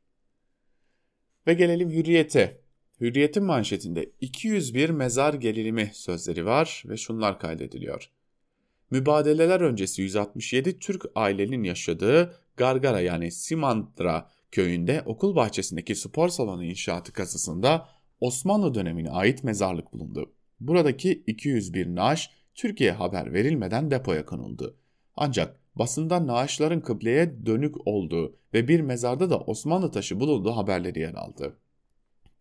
Ve 1.46 1.54
gelelim 1.54 1.90
hürriyete. 1.90 2.60
Hürriyet'in 3.00 3.44
manşetinde 3.44 4.10
201 4.20 4.90
mezar 4.90 5.34
gerilimi 5.34 5.90
sözleri 5.94 6.46
var 6.46 6.82
ve 6.86 6.96
şunlar 6.96 7.38
kaydediliyor. 7.38 8.10
Mübadeleler 8.90 9.60
öncesi 9.60 10.02
167 10.02 10.78
Türk 10.78 11.04
ailenin 11.14 11.64
yaşadığı 11.64 12.34
Gargara 12.58 13.00
yani 13.00 13.30
Simandra 13.30 14.30
köyünde 14.52 15.02
okul 15.06 15.36
bahçesindeki 15.36 15.94
spor 15.94 16.28
salonu 16.28 16.64
inşaatı 16.64 17.12
kasasında 17.12 17.88
Osmanlı 18.20 18.74
dönemine 18.74 19.10
ait 19.10 19.44
mezarlık 19.44 19.92
bulundu. 19.92 20.32
Buradaki 20.60 21.22
201 21.26 21.86
naaş 21.86 22.30
Türkiye 22.54 22.92
haber 22.92 23.32
verilmeden 23.32 23.90
depoya 23.90 24.24
konuldu. 24.24 24.76
Ancak 25.16 25.60
basında 25.76 26.26
naaşların 26.26 26.80
kıbleye 26.80 27.46
dönük 27.46 27.86
olduğu 27.86 28.36
ve 28.54 28.68
bir 28.68 28.80
mezarda 28.80 29.30
da 29.30 29.40
Osmanlı 29.40 29.90
taşı 29.90 30.20
bulunduğu 30.20 30.56
haberleri 30.56 31.00
yer 31.00 31.14
aldı. 31.14 31.56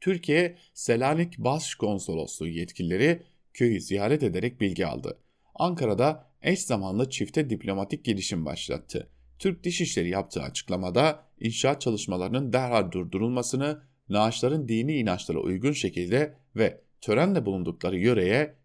Türkiye 0.02 0.58
Selanik 0.74 1.38
Başkonsolosluğu 1.38 2.48
yetkilileri 2.48 3.24
köyü 3.54 3.82
ziyaret 3.82 4.24
ederek 4.24 4.62
bilgi 4.62 4.88
aldı. 4.88 5.20
Ankara'da 5.56 6.28
eş 6.42 6.62
zamanlı 6.62 7.10
çifte 7.10 7.50
diplomatik 7.50 8.06
girişim 8.06 8.46
başlattı. 8.46 9.10
Türk 9.40 9.64
Dışişleri 9.64 10.10
yaptığı 10.10 10.42
açıklamada 10.42 11.24
inşaat 11.40 11.82
çalışmalarının 11.82 12.54
derhal 12.54 12.92
durdurulmasını, 12.92 13.82
naaşların 14.10 14.68
dini 14.68 14.96
inançlara 14.96 15.40
uygun 15.40 15.72
şekilde 15.72 16.38
ve 16.56 16.82
törenle 17.02 17.46
bulundukları 17.46 17.98
yöreye 17.98 18.56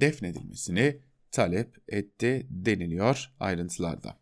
defnedilmesini 0.00 1.00
talep 1.30 1.76
etti 1.88 2.46
deniliyor 2.50 3.32
ayrıntılarda. 3.40 4.18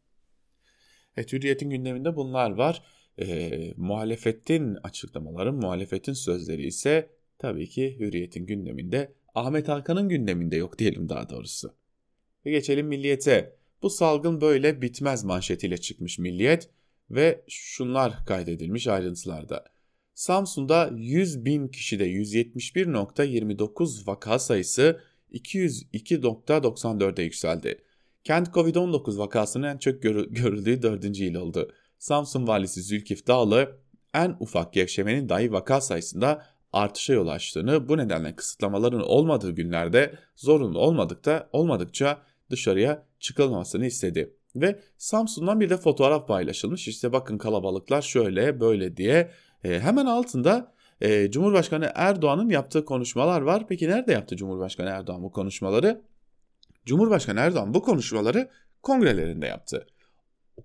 Evet, 1.16 1.32
Hürriyet'in 1.32 1.70
gündeminde 1.70 2.16
bunlar 2.16 2.50
var. 2.50 2.82
E, 3.18 3.50
muhalefetin 3.76 4.74
açıklamaları, 4.82 5.52
muhalefetin 5.52 6.12
sözleri 6.12 6.66
ise 6.66 7.10
tabii 7.38 7.68
ki 7.68 7.96
Hürriyet'in 7.98 8.46
gündeminde, 8.46 9.12
Ahmet 9.34 9.68
Hakan'ın 9.68 10.08
gündeminde 10.08 10.56
yok 10.56 10.78
diyelim 10.78 11.08
daha 11.08 11.28
doğrusu. 11.28 11.74
Ve 12.46 12.50
geçelim 12.50 12.86
Milliyet'e. 12.86 13.61
Bu 13.82 13.90
salgın 13.90 14.40
böyle 14.40 14.82
bitmez 14.82 15.24
manşetiyle 15.24 15.78
çıkmış 15.78 16.18
Milliyet 16.18 16.70
ve 17.10 17.44
şunlar 17.48 18.26
kaydedilmiş 18.26 18.88
ayrıntılarda. 18.88 19.64
Samsun'da 20.14 20.90
100 20.94 21.44
bin 21.44 21.68
kişide 21.68 22.06
171.29 22.08 24.06
vaka 24.06 24.38
sayısı 24.38 25.00
202.94'e 25.32 27.24
yükseldi. 27.24 27.78
Kent 28.24 28.48
Covid-19 28.48 29.18
vakasının 29.18 29.66
en 29.66 29.78
çok 29.78 30.02
görüldüğü 30.02 30.82
4. 30.82 31.04
il 31.04 31.34
oldu. 31.34 31.72
Samsun 31.98 32.46
valisi 32.46 32.82
Zülkif 32.82 33.26
Dağlı 33.26 33.78
en 34.14 34.36
ufak 34.40 34.72
gevşemenin 34.72 35.28
dahi 35.28 35.52
vaka 35.52 35.80
sayısında 35.80 36.46
artışa 36.72 37.12
yol 37.12 37.28
açtığını, 37.28 37.88
bu 37.88 37.98
nedenle 37.98 38.36
kısıtlamaların 38.36 39.02
olmadığı 39.02 39.50
günlerde 39.50 40.14
zorunlu 40.36 40.78
olmadıkta 40.78 41.48
olmadıkça 41.52 42.22
dışarıya 42.50 43.06
çıkılmasını 43.22 43.86
istedi. 43.86 44.36
Ve 44.56 44.80
Samsun'dan 44.98 45.60
bir 45.60 45.70
de 45.70 45.76
fotoğraf 45.76 46.28
paylaşılmış. 46.28 46.88
İşte 46.88 47.12
bakın 47.12 47.38
kalabalıklar 47.38 48.02
şöyle 48.02 48.60
böyle 48.60 48.96
diye. 48.96 49.30
E, 49.64 49.80
hemen 49.80 50.06
altında 50.06 50.74
e, 51.00 51.30
Cumhurbaşkanı 51.30 51.92
Erdoğan'ın 51.94 52.48
yaptığı 52.48 52.84
konuşmalar 52.84 53.40
var. 53.40 53.66
Peki 53.68 53.88
nerede 53.88 54.12
yaptı 54.12 54.36
Cumhurbaşkanı 54.36 54.88
Erdoğan 54.88 55.22
bu 55.22 55.32
konuşmaları? 55.32 56.02
Cumhurbaşkanı 56.86 57.40
Erdoğan 57.40 57.74
bu 57.74 57.82
konuşmaları 57.82 58.50
kongrelerinde 58.82 59.46
yaptı. 59.46 59.86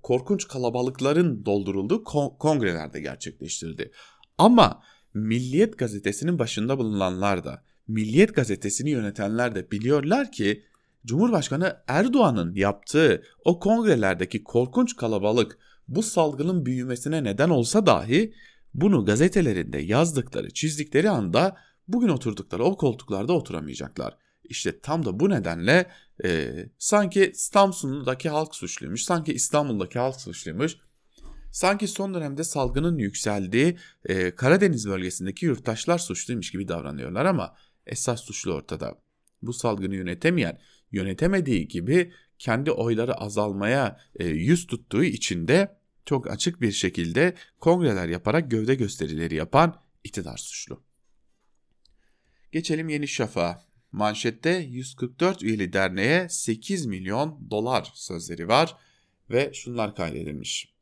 Korkunç 0.03 0.47
kalabalıkların 0.47 1.45
doldurulduğu 1.45 2.03
kongrelerde 2.39 3.01
gerçekleştirdi. 3.01 3.91
Ama 4.37 4.81
Milliyet 5.13 5.77
gazetesinin 5.77 6.39
başında 6.39 6.77
bulunanlar 6.77 7.43
da, 7.43 7.63
Milliyet 7.87 8.35
gazetesini 8.35 8.89
yönetenler 8.89 9.55
de 9.55 9.71
biliyorlar 9.71 10.31
ki 10.31 10.63
Cumhurbaşkanı 11.07 11.77
Erdoğan'ın 11.87 12.55
yaptığı 12.55 13.23
o 13.45 13.59
kongrelerdeki 13.59 14.43
korkunç 14.43 14.95
kalabalık 14.95 15.57
bu 15.87 16.03
salgının 16.03 16.65
büyümesine 16.65 17.23
neden 17.23 17.49
olsa 17.49 17.85
dahi 17.85 18.33
bunu 18.73 19.05
gazetelerinde 19.05 19.77
yazdıkları, 19.77 20.53
çizdikleri 20.53 21.09
anda 21.09 21.57
bugün 21.87 22.07
oturdukları 22.07 22.63
o 22.63 22.77
koltuklarda 22.77 23.33
oturamayacaklar. 23.33 24.17
İşte 24.43 24.79
tam 24.79 25.05
da 25.05 25.19
bu 25.19 25.29
nedenle 25.29 25.89
e, 26.23 26.53
sanki 26.77 27.31
Samsun'daki 27.35 28.29
halk 28.29 28.55
suçluymuş, 28.55 29.03
sanki 29.03 29.33
İstanbul'daki 29.33 29.99
halk 29.99 30.21
suçluymuş, 30.21 30.77
sanki 31.51 31.87
son 31.87 32.13
dönemde 32.13 32.43
salgının 32.43 32.97
yükseldiği 32.97 33.77
e, 34.05 34.35
Karadeniz 34.35 34.87
bölgesindeki 34.87 35.45
yurttaşlar 35.45 35.97
suçluymuş 35.97 36.51
gibi 36.51 36.67
davranıyorlar 36.67 37.25
ama 37.25 37.55
esas 37.85 38.21
suçlu 38.21 38.53
ortada. 38.53 39.06
Bu 39.47 39.53
salgını 39.53 39.95
yönetemeyen, 39.95 40.59
yönetemediği 40.91 41.67
gibi 41.67 42.13
kendi 42.39 42.71
oyları 42.71 43.13
azalmaya 43.13 43.99
e, 44.15 44.25
yüz 44.27 44.67
tuttuğu 44.67 45.03
için 45.03 45.47
de 45.47 45.77
çok 46.05 46.31
açık 46.31 46.61
bir 46.61 46.71
şekilde 46.71 47.33
kongreler 47.59 48.07
yaparak 48.07 48.51
gövde 48.51 48.75
gösterileri 48.75 49.35
yapan 49.35 49.81
iktidar 50.03 50.37
suçlu. 50.37 50.83
Geçelim 52.51 52.89
Yeni 52.89 53.07
Şafak'a. 53.07 53.67
Manşette 53.91 54.49
144 54.49 55.43
üyeli 55.43 55.73
derneğe 55.73 56.29
8 56.29 56.85
milyon 56.85 57.47
dolar 57.51 57.91
sözleri 57.93 58.47
var 58.47 58.75
ve 59.29 59.53
şunlar 59.53 59.95
kaydedilmiş. 59.95 60.73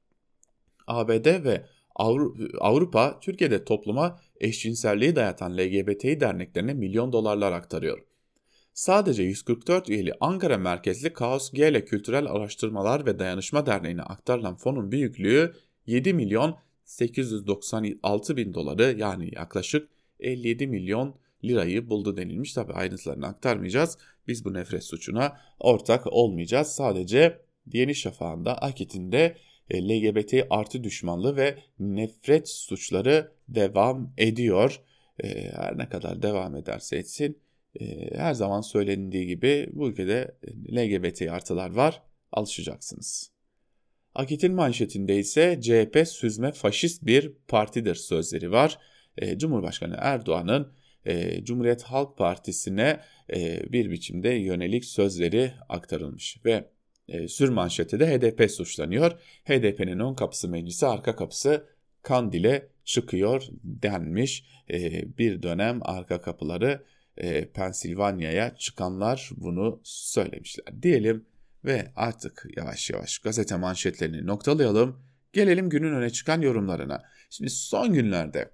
ABD 0.87 1.43
ve 1.43 1.65
Avrupa 2.59 3.19
Türkiye'de 3.19 3.65
topluma 3.65 4.19
eşcinselliği 4.39 5.15
dayatan 5.15 5.57
LGBTİ 5.57 6.19
derneklerine 6.19 6.73
milyon 6.73 7.11
dolarlar 7.11 7.51
aktarıyor. 7.51 8.14
Sadece 8.75 9.23
144 9.23 9.89
üyeli 9.89 10.13
Ankara 10.19 10.57
merkezli 10.57 11.13
Kaos 11.13 11.51
Gele 11.51 11.85
Kültürel 11.85 12.25
Araştırmalar 12.25 13.05
ve 13.05 13.19
Dayanışma 13.19 13.65
Derneği'ne 13.65 14.01
aktarılan 14.01 14.55
fonun 14.55 14.91
büyüklüğü 14.91 15.53
7 15.87 16.13
milyon 16.13 16.57
896 16.85 18.37
bin 18.37 18.53
doları 18.53 18.95
yani 18.97 19.29
yaklaşık 19.35 19.89
57 20.19 20.67
milyon 20.67 21.15
lirayı 21.43 21.89
buldu 21.89 22.17
denilmiş. 22.17 22.53
Tabi 22.53 22.73
ayrıntılarını 22.73 23.27
aktarmayacağız. 23.27 23.97
Biz 24.27 24.45
bu 24.45 24.53
nefret 24.53 24.83
suçuna 24.83 25.37
ortak 25.59 26.07
olmayacağız. 26.07 26.67
Sadece 26.67 27.39
Yeni 27.73 27.95
Şafak'ında 27.95 28.57
Akit'inde 28.57 29.37
e, 29.69 29.89
LGBT 29.89 30.33
artı 30.49 30.83
düşmanlığı 30.83 31.35
ve 31.35 31.57
nefret 31.79 32.49
suçları 32.49 33.31
devam 33.49 34.13
ediyor. 34.17 34.81
E, 35.23 35.51
her 35.51 35.77
ne 35.77 35.89
kadar 35.89 36.21
devam 36.21 36.55
ederse 36.55 36.97
etsin 36.97 37.44
her 38.15 38.33
zaman 38.33 38.61
söylendiği 38.61 39.27
gibi 39.27 39.69
bu 39.73 39.89
ülkede 39.89 40.37
LGBT 40.71 41.21
artılar 41.21 41.69
var 41.69 42.01
alışacaksınız. 42.31 43.31
Akit'in 44.15 44.53
manşetinde 44.53 45.17
ise 45.17 45.59
CHP 45.61 46.07
süzme 46.07 46.51
faşist 46.51 47.05
bir 47.05 47.33
partidir 47.47 47.95
sözleri 47.95 48.51
var. 48.51 48.79
Cumhurbaşkanı 49.37 49.95
Erdoğan'ın 49.99 50.73
Cumhuriyet 51.43 51.83
Halk 51.83 52.17
Partisi'ne 52.17 52.99
bir 53.69 53.91
biçimde 53.91 54.29
yönelik 54.29 54.85
sözleri 54.85 55.51
aktarılmış 55.69 56.37
ve 56.45 56.69
sür 57.27 57.49
manşette 57.49 57.99
de 57.99 58.17
HDP 58.17 58.51
suçlanıyor. 58.51 59.11
HDP'nin 59.45 59.99
ön 59.99 60.13
kapısı 60.13 60.49
meclisi 60.49 60.85
arka 60.85 61.15
kapısı 61.15 61.65
Kandil'e 62.01 62.67
çıkıyor 62.83 63.43
denmiş. 63.63 64.45
Bir 65.17 65.43
dönem 65.43 65.79
arka 65.81 66.21
kapıları 66.21 66.83
e, 67.17 67.51
Pensilvanya'ya 67.51 68.55
çıkanlar 68.55 69.29
bunu 69.37 69.81
söylemişler 69.83 70.81
diyelim 70.81 71.25
ve 71.65 71.91
artık 71.95 72.47
yavaş 72.57 72.89
yavaş 72.89 73.17
gazete 73.19 73.55
manşetlerini 73.55 74.27
noktalayalım. 74.27 75.05
Gelelim 75.33 75.69
günün 75.69 75.93
öne 75.93 76.09
çıkan 76.09 76.41
yorumlarına. 76.41 77.03
Şimdi 77.29 77.49
son 77.49 77.93
günlerde 77.93 78.51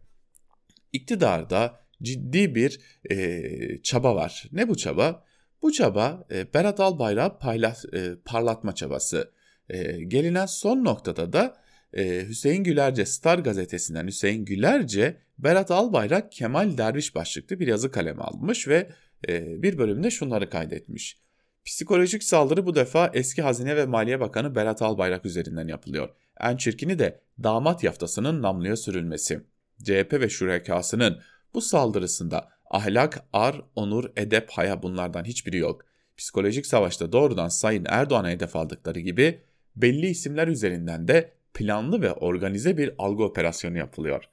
iktidarda 0.93 1.79
ciddi 2.01 2.55
bir 2.55 2.79
e, 3.11 3.81
çaba 3.83 4.15
var. 4.15 4.49
Ne 4.51 4.67
bu 4.69 4.77
çaba? 4.77 5.25
Bu 5.61 5.71
çaba 5.71 6.27
e, 6.31 6.53
Berat 6.53 6.79
Albayrak 6.79 7.41
paylat, 7.41 7.85
e, 7.93 8.15
parlatma 8.25 8.75
çabası. 8.75 9.31
E, 9.69 10.03
gelinen 10.03 10.45
son 10.45 10.85
noktada 10.85 11.33
da 11.33 11.57
e, 11.93 12.25
Hüseyin 12.27 12.63
Gülerce 12.63 13.05
Star 13.05 13.39
gazetesinden 13.39 14.07
Hüseyin 14.07 14.45
Gülerce 14.45 15.17
Berat 15.39 15.71
Albayrak 15.71 16.31
Kemal 16.31 16.77
Derviş 16.77 17.15
başlıklı 17.15 17.59
bir 17.59 17.67
yazı 17.67 17.91
kaleme 17.91 18.21
almış 18.23 18.67
ve 18.67 18.89
e, 19.27 19.63
bir 19.63 19.77
bölümde 19.77 20.11
şunları 20.11 20.49
kaydetmiş. 20.49 21.17
Psikolojik 21.65 22.23
saldırı 22.23 22.65
bu 22.65 22.75
defa 22.75 23.11
eski 23.13 23.41
Hazine 23.41 23.75
ve 23.75 23.85
Maliye 23.85 24.19
Bakanı 24.19 24.55
Berat 24.55 24.81
Albayrak 24.81 25.25
üzerinden 25.25 25.67
yapılıyor. 25.67 26.09
En 26.39 26.57
çirkini 26.57 26.99
de 26.99 27.19
damat 27.43 27.83
yaftasının 27.83 28.41
namluya 28.41 28.75
sürülmesi. 28.75 29.41
CHP 29.83 30.13
ve 30.13 30.29
şurekasının 30.29 31.19
bu 31.53 31.61
saldırısında 31.61 32.49
Ahlak, 32.71 33.25
ar, 33.33 33.61
onur, 33.75 34.11
edep, 34.15 34.49
haya 34.49 34.83
bunlardan 34.83 35.23
hiçbiri 35.23 35.57
yok. 35.57 35.85
Psikolojik 36.17 36.65
savaşta 36.65 37.11
doğrudan 37.11 37.47
Sayın 37.47 37.85
Erdoğan'a 37.89 38.29
hedef 38.29 38.55
aldıkları 38.55 38.99
gibi 38.99 39.41
belli 39.75 40.07
isimler 40.07 40.47
üzerinden 40.47 41.07
de 41.07 41.33
planlı 41.53 42.01
ve 42.01 42.13
organize 42.13 42.77
bir 42.77 42.93
algı 42.97 43.23
operasyonu 43.23 43.77
yapılıyor. 43.77 44.23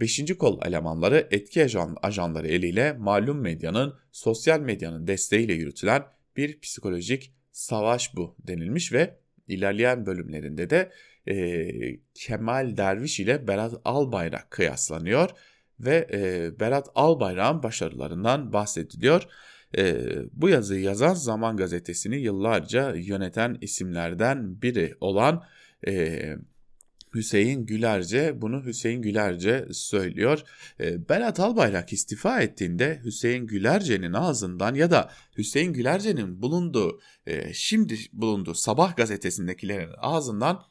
Beşinci 0.00 0.38
kol 0.38 0.60
elemanları 0.66 1.28
etki 1.30 1.64
ajan, 1.64 1.96
ajanları 2.02 2.48
eliyle 2.48 2.92
malum 2.92 3.40
medyanın, 3.40 3.94
sosyal 4.12 4.60
medyanın 4.60 5.06
desteğiyle 5.06 5.52
yürütülen 5.52 6.04
bir 6.36 6.60
psikolojik 6.60 7.32
savaş 7.52 8.16
bu 8.16 8.36
denilmiş 8.38 8.92
ve 8.92 9.16
ilerleyen 9.48 10.06
bölümlerinde 10.06 10.70
de 10.70 10.92
e, 11.28 11.68
Kemal 12.14 12.76
Derviş 12.76 13.20
ile 13.20 13.48
Berat 13.48 13.74
Albayrak 13.84 14.50
kıyaslanıyor 14.50 15.30
ve 15.80 16.08
e, 16.12 16.50
Berat 16.60 16.88
Albayrak'ın 16.94 17.62
başarılarından 17.62 18.52
bahsediliyor. 18.52 19.22
E, 19.78 19.96
bu 20.32 20.48
yazıyı 20.48 20.82
yazan 20.82 21.14
Zaman 21.14 21.56
Gazetesi'ni 21.56 22.16
yıllarca 22.16 22.94
yöneten 22.94 23.58
isimlerden 23.60 24.62
biri 24.62 24.94
olan 25.00 25.44
e, 25.86 26.22
Hüseyin 27.16 27.66
Gülerce 27.66 28.40
bunu 28.40 28.64
Hüseyin 28.64 29.02
Gülerce 29.02 29.68
söylüyor. 29.72 30.42
E, 30.80 31.08
Berat 31.08 31.40
Albayrak 31.40 31.92
istifa 31.92 32.40
ettiğinde 32.40 33.00
Hüseyin 33.04 33.46
Gülerce'nin 33.46 34.12
ağzından 34.12 34.74
ya 34.74 34.90
da 34.90 35.10
Hüseyin 35.38 35.72
Gülerce'nin 35.72 36.42
bulunduğu 36.42 37.00
e, 37.26 37.54
şimdi 37.54 37.98
bulunduğu 38.12 38.54
Sabah 38.54 38.96
gazetesindekilerin 38.96 39.90
ağzından 39.98 40.64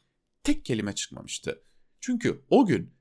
tek 0.43 0.65
kelime 0.65 0.95
çıkmamıştı. 0.95 1.61
Çünkü 1.99 2.41
o 2.49 2.65
gün 2.65 2.93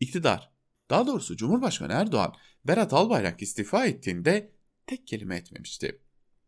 iktidar 0.00 0.52
daha 0.90 1.06
doğrusu 1.06 1.36
Cumhurbaşkanı 1.36 1.92
Erdoğan 1.92 2.34
Berat 2.64 2.92
Albayrak 2.92 3.42
istifa 3.42 3.86
ettiğinde 3.86 4.52
tek 4.86 5.06
kelime 5.06 5.36
etmemişti. 5.36 6.00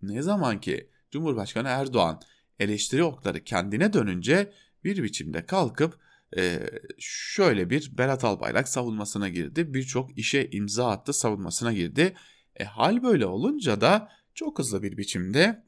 Ne 0.03 0.23
zaman 0.23 0.61
ki 0.61 0.91
Cumhurbaşkanı 1.11 1.69
Erdoğan 1.69 2.21
eleştiri 2.59 3.05
okları 3.05 3.45
kendine 3.45 3.93
dönünce 3.93 4.53
bir 4.85 5.03
biçimde 5.03 5.47
kalkıp 5.47 6.04
e, 6.37 6.71
şöyle 6.99 7.71
bir 7.71 7.99
Berat 7.99 8.25
Albayrak 8.25 8.69
savunmasına 8.69 9.29
girdi. 9.29 9.75
Birçok 9.75 10.19
işe 10.19 10.49
imza 10.53 10.91
attı 10.91 11.13
savunmasına 11.13 11.73
girdi. 11.73 12.15
E, 12.57 12.65
hal 12.65 13.03
böyle 13.03 13.27
olunca 13.27 13.81
da 13.81 14.09
çok 14.35 14.59
hızlı 14.59 14.83
bir 14.83 14.97
biçimde 14.97 15.65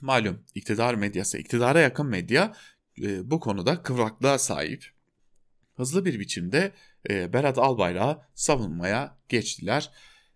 malum 0.00 0.44
iktidar 0.54 0.94
medyası, 0.94 1.38
iktidara 1.38 1.80
yakın 1.80 2.06
medya 2.06 2.52
e, 3.02 3.30
bu 3.30 3.40
konuda 3.40 3.82
kıvraklığa 3.82 4.38
sahip. 4.38 4.94
Hızlı 5.76 6.04
bir 6.04 6.20
biçimde 6.20 6.72
e, 7.10 7.32
Berat 7.32 7.58
Albayrak'ı 7.58 8.20
savunmaya 8.34 9.18
geçtiler. 9.28 9.90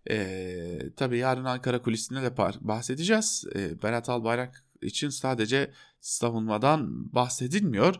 E, 0.09 0.79
tabii 0.95 1.17
yarın 1.17 1.45
Ankara 1.45 1.81
kulisinde 1.81 2.21
de 2.21 2.37
bahsedeceğiz. 2.37 3.45
E, 3.55 3.81
Berat 3.81 4.09
Albayrak 4.09 4.65
için 4.81 5.09
sadece 5.09 5.71
savunmadan 5.99 7.13
bahsedilmiyor. 7.13 7.95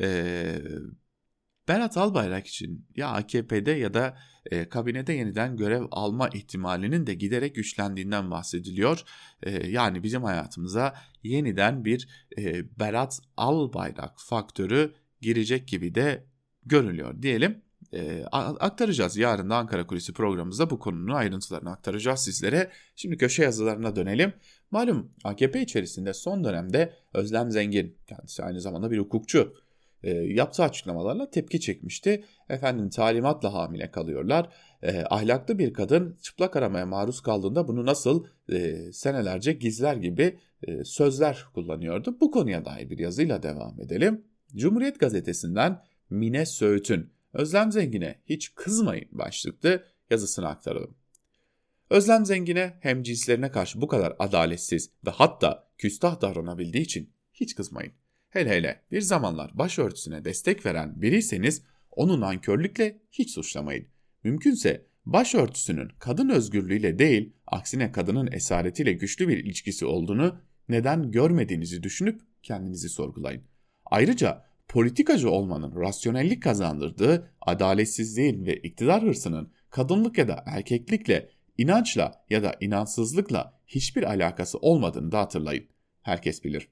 E, 0.00 0.62
Berat 1.70 1.96
Albayrak 1.96 2.46
için 2.46 2.86
ya 2.96 3.08
AKP'de 3.08 3.70
ya 3.70 3.94
da 3.94 4.18
e, 4.50 4.68
kabinede 4.68 5.12
yeniden 5.12 5.56
görev 5.56 5.82
alma 5.90 6.28
ihtimalinin 6.28 7.06
de 7.06 7.14
giderek 7.14 7.54
güçlendiğinden 7.54 8.30
bahsediliyor. 8.30 9.02
E, 9.42 9.68
yani 9.68 10.02
bizim 10.02 10.24
hayatımıza 10.24 10.94
yeniden 11.22 11.84
bir 11.84 12.08
e, 12.38 12.64
Berat 12.78 13.20
Albayrak 13.36 14.12
faktörü 14.16 14.94
girecek 15.20 15.68
gibi 15.68 15.94
de 15.94 16.24
görülüyor 16.66 17.22
diyelim 17.22 17.62
e, 17.92 18.24
aktaracağız. 18.60 19.16
Yarın 19.16 19.50
da 19.50 19.56
Ankara 19.56 19.86
Kulisi 19.86 20.12
programımızda 20.12 20.70
bu 20.70 20.78
konunun 20.78 21.14
ayrıntılarını 21.14 21.70
aktaracağız 21.70 22.20
sizlere. 22.20 22.70
Şimdi 22.96 23.16
köşe 23.16 23.42
yazılarına 23.42 23.96
dönelim. 23.96 24.32
Malum 24.70 25.12
AKP 25.24 25.62
içerisinde 25.62 26.14
son 26.14 26.44
dönemde 26.44 26.94
Özlem 27.14 27.50
Zengin, 27.50 27.96
kendisi 28.06 28.42
aynı 28.42 28.60
zamanda 28.60 28.90
bir 28.90 28.98
hukukçu, 28.98 29.54
e, 30.02 30.10
yaptığı 30.10 30.62
açıklamalarla 30.62 31.30
tepki 31.30 31.60
çekmişti. 31.60 32.24
Efendim 32.48 32.90
talimatla 32.90 33.52
hamile 33.52 33.90
kalıyorlar. 33.90 34.48
E, 34.82 35.04
ahlaklı 35.10 35.58
bir 35.58 35.72
kadın 35.72 36.18
çıplak 36.22 36.56
aramaya 36.56 36.86
maruz 36.86 37.20
kaldığında 37.20 37.68
bunu 37.68 37.86
nasıl 37.86 38.24
e, 38.52 38.76
senelerce 38.92 39.52
gizler 39.52 39.96
gibi 39.96 40.38
e, 40.62 40.84
sözler 40.84 41.44
kullanıyordu. 41.54 42.16
Bu 42.20 42.30
konuya 42.30 42.64
dair 42.64 42.90
bir 42.90 42.98
yazıyla 42.98 43.42
devam 43.42 43.80
edelim. 43.80 44.24
Cumhuriyet 44.56 45.00
gazetesinden 45.00 45.82
Mine 46.10 46.46
Söğüt'ün 46.46 47.10
Özlem 47.32 47.72
Zengin'e 47.72 48.20
hiç 48.26 48.54
kızmayın 48.54 49.08
başlıklı 49.12 49.84
yazısını 50.10 50.48
aktaralım. 50.48 50.94
Özlem 51.90 52.26
Zengin'e 52.26 52.78
hem 52.80 53.02
cinslerine 53.02 53.50
karşı 53.50 53.80
bu 53.80 53.88
kadar 53.88 54.16
adaletsiz 54.18 54.90
ve 55.06 55.10
hatta 55.10 55.68
küstah 55.78 56.20
davranabildiği 56.20 56.84
için 56.84 57.12
hiç 57.32 57.54
kızmayın. 57.54 57.92
Hele 58.30 58.50
hele 58.50 58.82
bir 58.90 59.00
zamanlar 59.00 59.58
başörtüsüne 59.58 60.24
destek 60.24 60.66
veren 60.66 61.02
biriyseniz 61.02 61.62
onu 61.90 62.20
nankörlükle 62.20 62.98
hiç 63.12 63.30
suçlamayın. 63.30 63.86
Mümkünse 64.24 64.86
başörtüsünün 65.06 65.88
kadın 65.98 66.28
özgürlüğüyle 66.28 66.98
değil, 66.98 67.32
aksine 67.46 67.92
kadının 67.92 68.32
esaretiyle 68.32 68.92
güçlü 68.92 69.28
bir 69.28 69.38
ilişkisi 69.38 69.86
olduğunu 69.86 70.40
neden 70.68 71.10
görmediğinizi 71.10 71.82
düşünüp 71.82 72.20
kendinizi 72.42 72.88
sorgulayın. 72.88 73.42
Ayrıca 73.84 74.44
politikacı 74.68 75.30
olmanın 75.30 75.80
rasyonellik 75.80 76.42
kazandırdığı 76.42 77.30
adaletsizliğin 77.40 78.46
ve 78.46 78.56
iktidar 78.56 79.02
hırsının 79.02 79.52
kadınlık 79.70 80.18
ya 80.18 80.28
da 80.28 80.44
erkeklikle, 80.46 81.28
inançla 81.58 82.24
ya 82.30 82.42
da 82.42 82.56
inansızlıkla 82.60 83.60
hiçbir 83.66 84.02
alakası 84.02 84.58
olmadığını 84.58 85.12
da 85.12 85.18
hatırlayın. 85.18 85.64
Herkes 86.02 86.44
bilir. 86.44 86.68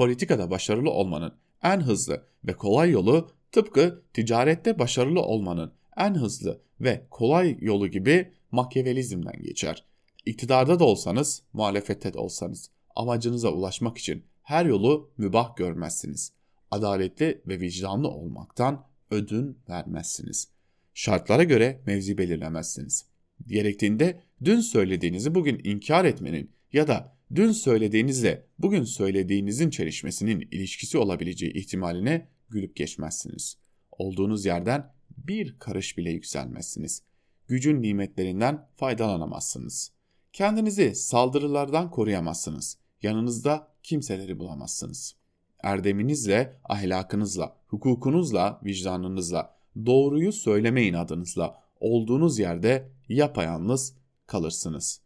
Politikada 0.00 0.50
başarılı 0.50 0.90
olmanın 0.90 1.32
en 1.62 1.80
hızlı 1.80 2.24
ve 2.44 2.52
kolay 2.52 2.90
yolu 2.90 3.30
tıpkı 3.52 4.02
ticarette 4.12 4.78
başarılı 4.78 5.22
olmanın 5.22 5.72
en 5.96 6.14
hızlı 6.14 6.60
ve 6.80 7.06
kolay 7.10 7.56
yolu 7.60 7.88
gibi 7.88 8.32
makyavelizmden 8.50 9.42
geçer. 9.42 9.84
İktidarda 10.26 10.78
da 10.78 10.84
olsanız, 10.84 11.42
muhalefette 11.52 12.12
de 12.12 12.18
olsanız 12.18 12.70
amacınıza 12.96 13.48
ulaşmak 13.48 13.98
için 13.98 14.24
her 14.42 14.66
yolu 14.66 15.10
mübah 15.18 15.56
görmezsiniz. 15.56 16.32
Adaletli 16.70 17.42
ve 17.46 17.60
vicdanlı 17.60 18.08
olmaktan 18.08 18.86
ödün 19.10 19.58
vermezsiniz. 19.68 20.48
Şartlara 20.94 21.44
göre 21.44 21.80
mevzi 21.86 22.18
belirlemezsiniz. 22.18 23.06
Gerektiğinde 23.46 24.20
dün 24.44 24.60
söylediğinizi 24.60 25.34
bugün 25.34 25.60
inkar 25.64 26.04
etmenin 26.04 26.50
ya 26.72 26.88
da 26.88 27.19
dün 27.34 27.52
söylediğinizle 27.52 28.46
bugün 28.58 28.84
söylediğinizin 28.84 29.70
çelişmesinin 29.70 30.48
ilişkisi 30.50 30.98
olabileceği 30.98 31.52
ihtimaline 31.52 32.28
gülüp 32.48 32.76
geçmezsiniz. 32.76 33.56
Olduğunuz 33.92 34.44
yerden 34.46 34.92
bir 35.26 35.58
karış 35.58 35.98
bile 35.98 36.10
yükselmezsiniz. 36.10 37.02
Gücün 37.48 37.82
nimetlerinden 37.82 38.68
faydalanamazsınız. 38.76 39.92
Kendinizi 40.32 40.94
saldırılardan 40.94 41.90
koruyamazsınız. 41.90 42.78
Yanınızda 43.02 43.68
kimseleri 43.82 44.38
bulamazsınız. 44.38 45.14
Erdeminizle, 45.62 46.60
ahlakınızla, 46.64 47.56
hukukunuzla, 47.66 48.60
vicdanınızla, 48.64 49.56
doğruyu 49.86 50.32
söyleme 50.32 50.82
inadınızla 50.82 51.62
olduğunuz 51.80 52.38
yerde 52.38 52.88
yapayalnız 53.08 53.94
kalırsınız. 54.26 55.00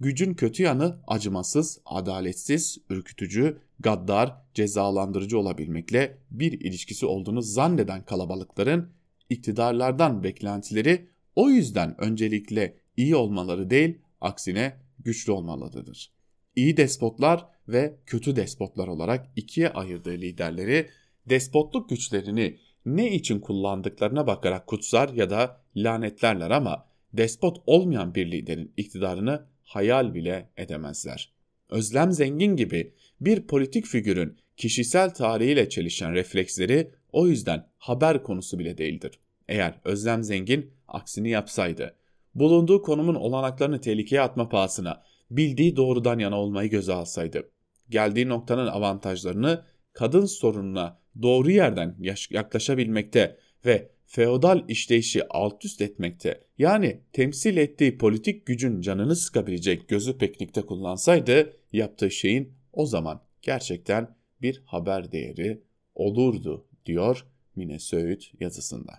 Gücün 0.00 0.34
kötü 0.34 0.62
yanı 0.62 0.98
acımasız, 1.06 1.80
adaletsiz, 1.84 2.78
ürkütücü, 2.90 3.58
gaddar, 3.80 4.36
cezalandırıcı 4.54 5.38
olabilmekle 5.38 6.18
bir 6.30 6.52
ilişkisi 6.52 7.06
olduğunu 7.06 7.42
zanneden 7.42 8.04
kalabalıkların 8.04 8.92
iktidarlardan 9.30 10.22
beklentileri 10.22 11.08
o 11.36 11.50
yüzden 11.50 12.00
öncelikle 12.00 12.76
iyi 12.96 13.16
olmaları 13.16 13.70
değil, 13.70 13.98
aksine 14.20 14.76
güçlü 14.98 15.32
olmalıdır. 15.32 16.12
İyi 16.56 16.76
despotlar 16.76 17.46
ve 17.68 17.96
kötü 18.06 18.36
despotlar 18.36 18.88
olarak 18.88 19.26
ikiye 19.36 19.68
ayırdığı 19.68 20.12
liderleri 20.12 20.88
despotluk 21.26 21.88
güçlerini 21.88 22.58
ne 22.86 23.14
için 23.14 23.40
kullandıklarına 23.40 24.26
bakarak 24.26 24.66
kutsar 24.66 25.08
ya 25.08 25.30
da 25.30 25.60
lanetlerler 25.76 26.50
ama 26.50 26.86
despot 27.12 27.62
olmayan 27.66 28.14
bir 28.14 28.30
liderin 28.30 28.72
iktidarını 28.76 29.49
hayal 29.70 30.14
bile 30.14 30.50
edemezler. 30.56 31.32
Özlem 31.68 32.12
Zengin 32.12 32.56
gibi 32.56 32.94
bir 33.20 33.46
politik 33.46 33.86
figürün 33.86 34.38
kişisel 34.56 35.10
tarihiyle 35.14 35.68
çelişen 35.68 36.14
refleksleri 36.14 36.90
o 37.12 37.26
yüzden 37.26 37.66
haber 37.78 38.22
konusu 38.22 38.58
bile 38.58 38.78
değildir. 38.78 39.18
Eğer 39.48 39.80
Özlem 39.84 40.22
Zengin 40.22 40.70
aksini 40.88 41.30
yapsaydı, 41.30 41.94
bulunduğu 42.34 42.82
konumun 42.82 43.14
olanaklarını 43.14 43.80
tehlikeye 43.80 44.22
atma 44.22 44.48
pahasına 44.48 45.02
bildiği 45.30 45.76
doğrudan 45.76 46.18
yana 46.18 46.40
olmayı 46.40 46.70
göze 46.70 46.92
alsaydı, 46.92 47.50
geldiği 47.90 48.28
noktanın 48.28 48.66
avantajlarını 48.66 49.64
kadın 49.92 50.26
sorununa 50.26 50.98
doğru 51.22 51.50
yerden 51.50 51.96
yaklaşabilmekte 52.30 53.36
ve 53.66 53.90
feodal 54.10 54.64
işleyişi 54.68 55.28
alt 55.28 55.64
üst 55.64 55.80
etmekte 55.80 56.40
yani 56.58 57.00
temsil 57.12 57.56
ettiği 57.56 57.98
politik 57.98 58.46
gücün 58.46 58.80
canını 58.80 59.16
sıkabilecek 59.16 59.88
gözü 59.88 60.18
peknikte 60.18 60.62
kullansaydı 60.62 61.56
yaptığı 61.72 62.10
şeyin 62.10 62.52
o 62.72 62.86
zaman 62.86 63.22
gerçekten 63.42 64.16
bir 64.42 64.62
haber 64.66 65.12
değeri 65.12 65.62
olurdu 65.94 66.66
diyor 66.86 67.26
Mine 67.56 67.78
Söğüt 67.78 68.32
yazısında. 68.40 68.92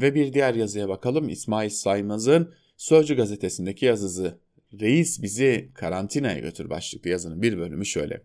Ve 0.00 0.14
bir 0.14 0.32
diğer 0.32 0.54
yazıya 0.54 0.88
bakalım 0.88 1.28
İsmail 1.28 1.70
Saymaz'ın 1.70 2.54
Sözcü 2.76 3.16
gazetesindeki 3.16 3.86
yazısı 3.86 4.38
Reis 4.80 5.22
bizi 5.22 5.70
karantinaya 5.74 6.38
götür 6.38 6.70
başlıklı 6.70 7.10
yazının 7.10 7.42
bir 7.42 7.58
bölümü 7.58 7.86
şöyle. 7.86 8.22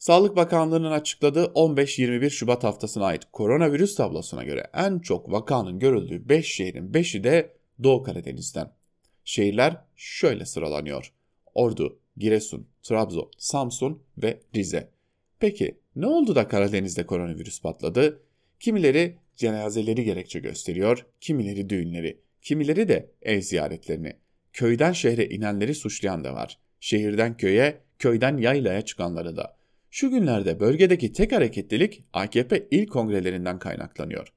Sağlık 0.00 0.36
Bakanlığı'nın 0.36 0.90
açıkladığı 0.90 1.44
15-21 1.44 2.30
Şubat 2.30 2.64
haftasına 2.64 3.04
ait 3.04 3.22
koronavirüs 3.32 3.94
tablosuna 3.94 4.44
göre 4.44 4.66
en 4.74 4.98
çok 4.98 5.32
vakanın 5.32 5.78
görüldüğü 5.78 6.28
5 6.28 6.54
şehrin 6.54 6.92
5'i 6.92 7.24
de 7.24 7.52
Doğu 7.82 8.02
Karadeniz'den. 8.02 8.72
Şehirler 9.24 9.76
şöyle 9.96 10.46
sıralanıyor. 10.46 11.12
Ordu, 11.54 11.98
Giresun, 12.16 12.66
Trabzon, 12.82 13.30
Samsun 13.38 14.02
ve 14.18 14.40
Rize. 14.54 14.90
Peki 15.40 15.78
ne 15.96 16.06
oldu 16.06 16.34
da 16.34 16.48
Karadeniz'de 16.48 17.06
koronavirüs 17.06 17.62
patladı? 17.62 18.22
Kimileri 18.60 19.16
cenazeleri 19.36 20.04
gerekçe 20.04 20.40
gösteriyor, 20.40 21.06
kimileri 21.20 21.68
düğünleri, 21.68 22.20
kimileri 22.42 22.88
de 22.88 23.10
ev 23.22 23.40
ziyaretlerini. 23.40 24.16
Köyden 24.52 24.92
şehre 24.92 25.26
inenleri 25.26 25.74
suçlayan 25.74 26.24
da 26.24 26.34
var. 26.34 26.58
Şehirden 26.80 27.36
köye, 27.36 27.80
köyden 27.98 28.36
yaylaya 28.36 28.82
çıkanları 28.82 29.36
da. 29.36 29.59
Şu 29.90 30.10
günlerde 30.10 30.60
bölgedeki 30.60 31.12
tek 31.12 31.32
hareketlilik 31.32 32.04
AKP 32.12 32.68
il 32.70 32.86
kongrelerinden 32.86 33.58
kaynaklanıyor. 33.58 34.32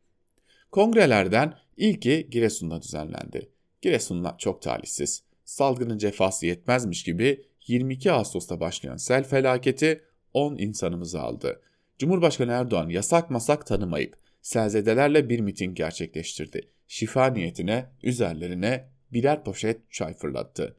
Kongrelerden 0.72 1.54
ilki 1.78 2.28
Giresun'da 2.32 2.82
düzenlendi. 2.82 3.50
Giresun'la 3.82 4.36
çok 4.38 4.62
talihsiz. 4.62 5.24
Salgının 5.46 5.98
cefası 5.98 6.46
yetmezmiş 6.46 7.04
gibi 7.04 7.45
22 7.68 8.12
Ağustos'ta 8.12 8.60
başlayan 8.60 8.97
sel 8.97 9.24
felaketi 9.24 10.04
10 10.34 10.58
insanımızı 10.58 11.22
aldı. 11.22 11.62
Cumhurbaşkanı 11.97 12.51
Erdoğan 12.51 12.89
yasak 12.89 13.30
masak 13.30 13.66
tanımayıp 13.68 14.18
selzedelerle 14.41 15.30
bir 15.30 15.39
miting 15.39 15.78
gerçekleştirdi. 15.78 16.70
Şifa 16.88 17.26
niyetine 17.28 17.86
üzerlerine 18.04 18.89
birer 19.12 19.43
poşet 19.43 19.91
çay 19.91 20.14
fırlattı. 20.14 20.76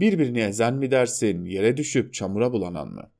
Birbirini 0.00 0.40
ezen 0.40 0.74
mi 0.74 0.90
dersin, 0.90 1.44
yere 1.44 1.76
düşüp 1.76 2.14
çamura 2.14 2.52
bulanan 2.52 2.88
mı? 2.88 3.10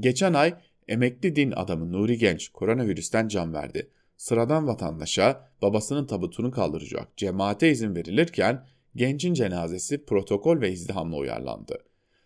Geçen 0.00 0.34
ay 0.34 0.54
emekli 0.88 1.36
din 1.36 1.52
adamı 1.56 1.92
Nuri 1.92 2.18
Genç 2.18 2.48
koronavirüsten 2.48 3.28
can 3.28 3.54
verdi. 3.54 3.90
Sıradan 4.16 4.66
vatandaşa 4.66 5.50
babasının 5.62 6.06
tabutunu 6.06 6.50
kaldıracak 6.50 7.16
cemaate 7.16 7.70
izin 7.70 7.96
verilirken 7.96 8.66
gencin 8.96 9.34
cenazesi 9.34 10.04
protokol 10.04 10.60
ve 10.60 10.72
izdihamla 10.72 11.16
uyarlandı. 11.16 11.78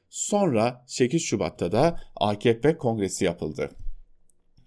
Sonra 0.09 0.85
8 0.87 1.23
Şubat'ta 1.23 1.73
da 1.73 2.01
AKP 2.17 2.77
kongresi 2.77 3.25
yapıldı. 3.25 3.71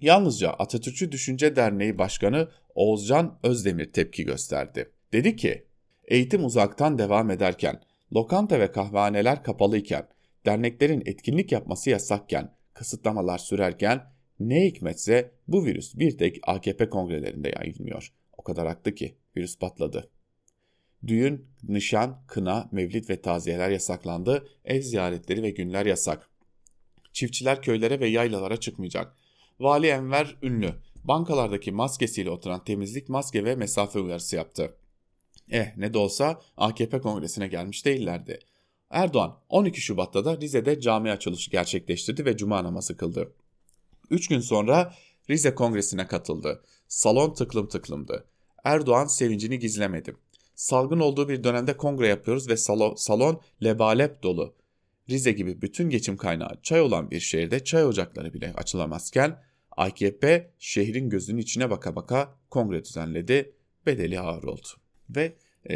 Yalnızca 0.02 0.50
Atatürkçü 0.50 1.12
Düşünce 1.12 1.56
Derneği 1.56 1.98
Başkanı 1.98 2.50
Oğuzcan 2.76 3.40
Özdemir 3.44 3.94
tepki 3.94 4.24
gösterdi. 4.24 4.92
Dedi 5.14 5.36
ki, 5.36 5.66
eğitim 6.08 6.46
uzaktan 6.46 6.98
devam 6.98 7.32
ederken, 7.32 7.82
lokanta 8.14 8.60
ve 8.60 8.72
kahvehaneler 8.72 9.44
kapalıyken, 9.44 10.08
derneklerin 10.46 11.04
etkinlik 11.06 11.52
yapması 11.52 11.90
yasakken, 11.90 12.56
kısıtlamalar 12.76 13.38
sürerken 13.38 14.16
Ne 14.40 14.66
hikmetse 14.66 15.32
bu 15.48 15.66
virüs 15.66 15.96
bir 15.96 16.18
tek 16.18 16.40
AKP 16.44 16.90
kongrelerinde 16.90 17.54
yayılmıyor. 17.60 18.14
O 18.38 18.44
kadar 18.44 18.68
haklı 18.68 18.96
ki 18.96 19.18
virüs 19.38 19.60
patladı. 19.60 20.10
Düğün, 21.08 21.46
nişan, 21.64 22.24
kına, 22.28 22.70
mevlid 22.72 23.10
ve 23.10 23.22
taziyeler 23.22 23.70
yasaklandı. 23.70 24.48
Ev 24.66 24.82
ziyaretleri 24.82 25.44
ve 25.44 25.50
günler 25.50 25.86
yasak. 25.86 26.30
Çiftçiler 27.14 27.62
köylere 27.62 28.00
ve 28.00 28.08
yaylalara 28.08 28.58
çıkmayacak. 28.58 29.16
Vali 29.60 29.88
Enver 29.88 30.36
Ünlü, 30.42 30.74
bankalardaki 31.04 31.72
maskesiyle 31.72 32.30
oturan 32.30 32.64
temizlik, 32.64 33.10
maske 33.10 33.44
ve 33.44 33.56
mesafe 33.56 34.00
uyarısı 34.00 34.36
yaptı. 34.36 34.74
Eh 35.52 35.78
ne 35.78 35.94
de 35.94 35.98
olsa 35.98 36.42
AKP 36.58 37.02
kongresine 37.02 37.48
gelmiş 37.48 37.86
değillerdi. 37.86 38.40
Erdoğan 38.96 39.40
12 39.50 39.82
Şubat'ta 39.82 40.26
da 40.26 40.38
Rize'de 40.38 40.80
cami 40.80 41.12
açılışı 41.12 41.52
gerçekleştirdi 41.52 42.26
ve 42.26 42.38
cuma 42.38 42.64
namazı 42.64 42.98
kıldı. 42.98 43.34
3 44.10 44.28
gün 44.28 44.40
sonra 44.40 44.94
Rize 45.30 45.56
Kongresi'ne 45.56 46.08
katıldı. 46.08 46.64
Salon 46.88 47.34
tıklım 47.34 47.68
tıklımdı. 47.68 48.26
Erdoğan 48.64 49.06
sevincini 49.06 49.60
gizlemedi. 49.60 50.16
Salgın 50.56 51.00
olduğu 51.00 51.30
bir 51.30 51.44
dönemde 51.44 51.78
kongre 51.78 52.08
yapıyoruz 52.08 52.50
ve 52.50 52.58
salon, 52.58 52.96
salon 52.96 53.42
lebalep 53.64 54.24
dolu. 54.24 54.56
Rize 55.10 55.32
gibi 55.32 55.62
bütün 55.62 55.90
geçim 55.90 56.18
kaynağı 56.18 56.62
çay 56.64 56.82
olan 56.82 57.12
bir 57.12 57.20
şehirde 57.20 57.64
çay 57.64 57.86
ocakları 57.86 58.34
bile 58.34 58.54
açılamazken 58.54 59.44
AKP 59.72 60.52
şehrin 60.60 61.10
gözünün 61.10 61.42
içine 61.42 61.70
baka 61.70 61.96
baka 61.96 62.36
kongre 62.50 62.84
düzenledi. 62.84 63.56
Bedeli 63.86 64.20
ağır 64.20 64.44
oldu. 64.44 64.68
Ve 65.10 65.36
e, 65.70 65.76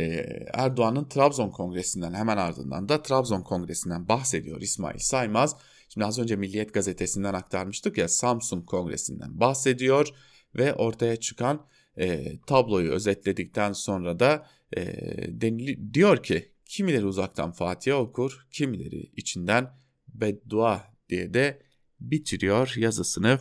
Erdoğan'ın 0.54 1.10
Trabzon 1.10 1.50
Kongresi'nden 1.50 2.14
hemen 2.14 2.38
ardından 2.38 2.90
da 2.90 3.02
Trabzon 3.02 3.42
Kongresi'nden 3.42 4.08
bahsediyor 4.08 4.62
İsmail 4.62 5.00
Saymaz. 5.00 5.56
Şimdi 5.90 6.06
az 6.06 6.20
önce 6.20 6.36
Milliyet 6.36 6.74
Gazetesi'nden 6.74 7.34
aktarmıştık 7.34 7.98
ya 7.98 8.08
Samsun 8.08 8.62
Kongresi'nden 8.62 9.40
bahsediyor 9.40 10.08
ve 10.56 10.74
ortaya 10.74 11.16
çıkan 11.16 11.66
e, 11.98 12.38
tabloyu 12.40 12.92
özetledikten 12.92 13.74
sonra 13.74 14.20
da 14.20 14.48
e, 14.78 14.84
denili, 15.42 15.94
diyor 15.94 16.24
ki 16.24 16.52
kimileri 16.66 17.06
uzaktan 17.06 17.52
Fatiha 17.52 17.98
okur, 17.98 18.48
kimileri 18.52 19.12
içinden 19.16 19.70
beddua 20.08 20.84
diye 21.10 21.34
de 21.34 21.62
bitiriyor 22.00 22.74
yazısını 22.78 23.40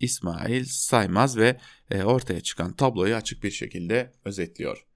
İsmail 0.00 0.64
Saymaz 0.64 1.36
ve 1.36 1.56
e, 1.90 2.02
ortaya 2.02 2.40
çıkan 2.40 2.76
tabloyu 2.76 3.14
açık 3.14 3.42
bir 3.42 3.50
şekilde 3.50 4.12
özetliyor. 4.24 4.89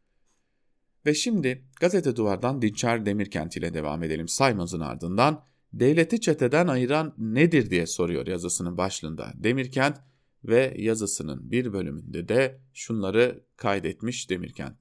Ve 1.06 1.14
şimdi 1.14 1.64
gazete 1.80 2.16
duvardan 2.16 2.62
Dinçer 2.62 3.06
Demirkent 3.06 3.56
ile 3.56 3.74
devam 3.74 4.02
edelim. 4.02 4.28
Saymaz'ın 4.28 4.80
ardından 4.80 5.44
devleti 5.72 6.20
çeteden 6.20 6.66
ayıran 6.66 7.14
nedir 7.18 7.70
diye 7.70 7.86
soruyor 7.86 8.26
yazısının 8.26 8.78
başlığında. 8.78 9.32
Demirkent 9.34 10.00
ve 10.44 10.74
yazısının 10.78 11.50
bir 11.50 11.72
bölümünde 11.72 12.28
de 12.28 12.60
şunları 12.72 13.44
kaydetmiş 13.56 14.30
Demirkent. 14.30 14.76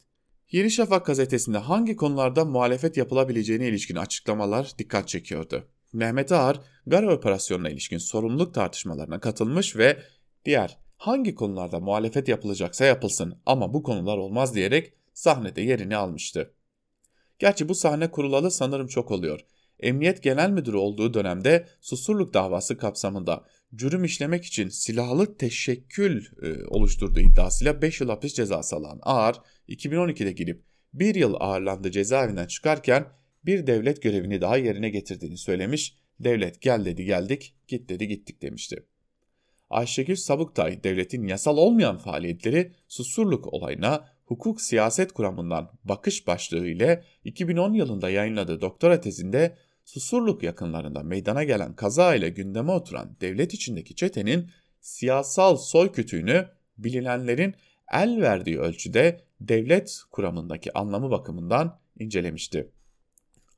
Yeni 0.51 0.71
Şafak 0.71 1.05
gazetesinde 1.05 1.57
hangi 1.57 1.95
konularda 1.95 2.45
muhalefet 2.45 2.97
yapılabileceğine 2.97 3.67
ilişkin 3.67 3.95
açıklamalar 3.95 4.71
dikkat 4.77 5.07
çekiyordu. 5.07 5.67
Mehmet 5.93 6.31
Ağar, 6.31 6.61
Gara 6.87 7.13
operasyonuna 7.15 7.69
ilişkin 7.69 7.97
sorumluluk 7.97 8.53
tartışmalarına 8.53 9.19
katılmış 9.19 9.75
ve 9.75 9.97
diğer 10.45 10.77
hangi 10.97 11.35
konularda 11.35 11.79
muhalefet 11.79 12.27
yapılacaksa 12.27 12.85
yapılsın 12.85 13.35
ama 13.45 13.73
bu 13.73 13.83
konular 13.83 14.17
olmaz 14.17 14.55
diyerek 14.55 14.93
sahnede 15.13 15.61
yerini 15.61 15.95
almıştı. 15.95 16.53
Gerçi 17.39 17.69
bu 17.69 17.75
sahne 17.75 18.11
kurulalı 18.11 18.51
sanırım 18.51 18.87
çok 18.87 19.11
oluyor. 19.11 19.39
Emniyet 19.79 20.23
Genel 20.23 20.49
Müdürü 20.49 20.77
olduğu 20.77 21.13
dönemde 21.13 21.67
Susurluk 21.81 22.33
davası 22.33 22.77
kapsamında 22.77 23.45
cürüm 23.75 24.03
işlemek 24.03 24.45
için 24.45 24.69
silahlı 24.69 25.37
teşekkül 25.37 26.25
e, 26.41 26.65
oluşturduğu 26.67 27.19
iddiasıyla 27.19 27.81
5 27.81 28.01
yıl 28.01 28.09
hapis 28.09 28.33
cezası 28.33 28.75
alan 28.75 28.99
Ağar, 29.03 29.41
2012'de 29.69 30.31
girip 30.31 30.63
1 30.93 31.15
yıl 31.15 31.35
ağırlandı 31.39 31.91
cezaevinden 31.91 32.47
çıkarken 32.47 33.07
bir 33.45 33.67
devlet 33.67 34.01
görevini 34.01 34.41
daha 34.41 34.57
yerine 34.57 34.89
getirdiğini 34.89 35.37
söylemiş, 35.37 35.97
devlet 36.19 36.61
gel 36.61 36.85
dedi 36.85 37.05
geldik, 37.05 37.55
git 37.67 37.89
dedi 37.89 38.07
gittik 38.07 38.41
demişti. 38.41 38.85
Ayşegül 39.69 40.15
Sabuktay 40.15 40.83
devletin 40.83 41.27
yasal 41.27 41.57
olmayan 41.57 41.97
faaliyetleri 41.97 42.71
Susurluk 42.87 43.53
olayına 43.53 44.12
hukuk 44.25 44.61
siyaset 44.61 45.11
kuramından 45.11 45.71
bakış 45.83 46.27
başlığı 46.27 46.67
ile 46.67 47.03
2010 47.23 47.73
yılında 47.73 48.09
yayınladığı 48.09 48.61
doktora 48.61 49.01
tezinde 49.01 49.55
Susurluk 49.85 50.43
yakınlarında 50.43 51.03
meydana 51.03 51.43
gelen 51.43 51.75
kaza 51.75 52.15
ile 52.15 52.29
gündeme 52.29 52.71
oturan 52.71 53.15
devlet 53.21 53.53
içindeki 53.53 53.95
çetenin 53.95 54.49
siyasal 54.79 55.57
soykütüğünü 55.57 56.47
bilinenlerin 56.77 57.55
el 57.93 58.21
verdiği 58.21 58.59
ölçüde 58.59 59.21
devlet 59.41 60.01
kuramındaki 60.11 60.77
anlamı 60.77 61.11
bakımından 61.11 61.79
incelemişti. 61.99 62.71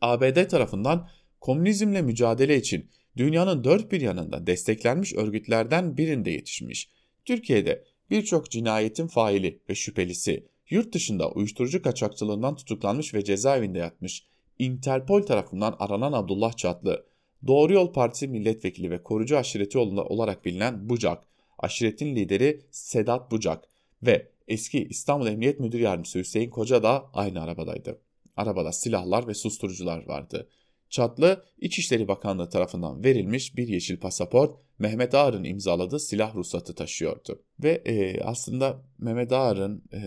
ABD 0.02 0.48
tarafından 0.48 1.10
komünizmle 1.42 2.02
mücadele 2.02 2.58
için 2.58 2.90
dünyanın 3.18 3.64
dört 3.64 3.92
bir 3.92 4.02
yanında 4.02 4.48
desteklenmiş 4.48 5.14
örgütlerden 5.14 5.98
birinde 5.98 6.32
yetişmiş. 6.32 6.90
Türkiye'de 7.26 7.84
birçok 8.10 8.52
cinayetin 8.52 9.08
faili 9.08 9.60
ve 9.70 9.76
şüphelisi 9.76 10.48
yurt 10.70 10.94
dışında 10.94 11.32
uyuşturucu 11.32 11.82
kaçakçılığından 11.82 12.56
tutuklanmış 12.56 13.14
ve 13.14 13.24
cezaevinde 13.24 13.80
yatmış 13.80 14.26
Interpol 14.60 15.22
tarafından 15.22 15.76
aranan 15.80 16.14
Abdullah 16.14 16.58
Çatlı, 16.58 17.06
Doğru 17.48 17.74
Yol 17.74 17.94
Partisi 17.94 18.28
milletvekili 18.28 18.92
ve 18.92 19.04
korucu 19.04 19.38
aşireti 19.38 19.78
olarak 19.78 20.46
bilinen 20.46 20.90
Bucak, 20.90 21.28
aşiretin 21.58 22.16
lideri 22.16 22.62
Sedat 22.72 23.32
Bucak 23.32 23.68
ve 24.04 24.32
eski 24.48 24.84
İstanbul 24.84 25.28
Emniyet 25.28 25.60
Müdür 25.60 25.80
Yardımcısı 25.80 26.20
Hüseyin 26.20 26.50
Koca 26.50 26.84
da 26.84 27.10
aynı 27.14 27.42
arabadaydı. 27.42 28.02
Arabada 28.38 28.72
silahlar 28.72 29.28
ve 29.28 29.34
susturucular 29.34 30.08
vardı. 30.08 30.50
Çatlı 30.96 31.44
İçişleri 31.60 32.08
Bakanlığı 32.08 32.50
tarafından 32.50 33.04
verilmiş 33.04 33.58
bir 33.58 33.68
yeşil 33.68 33.98
pasaport 33.98 34.60
Mehmet 34.80 35.14
Ağar'ın 35.14 35.44
imzaladığı 35.44 36.00
silah 36.00 36.36
ruhsatı 36.36 36.76
taşıyordu. 36.76 37.42
Ve 37.64 37.82
e, 37.86 38.22
aslında 38.22 38.82
Mehmet 38.98 39.32
Ağar'ın 39.32 39.84
e, 39.94 40.00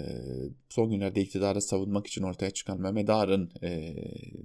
son 0.68 0.90
günlerde 0.90 1.20
iktidarı 1.20 1.62
savunmak 1.62 2.06
için 2.06 2.22
ortaya 2.22 2.50
çıkan 2.50 2.80
Mehmet 2.80 3.10
Ağar'ın 3.10 3.50
e, 3.62 3.94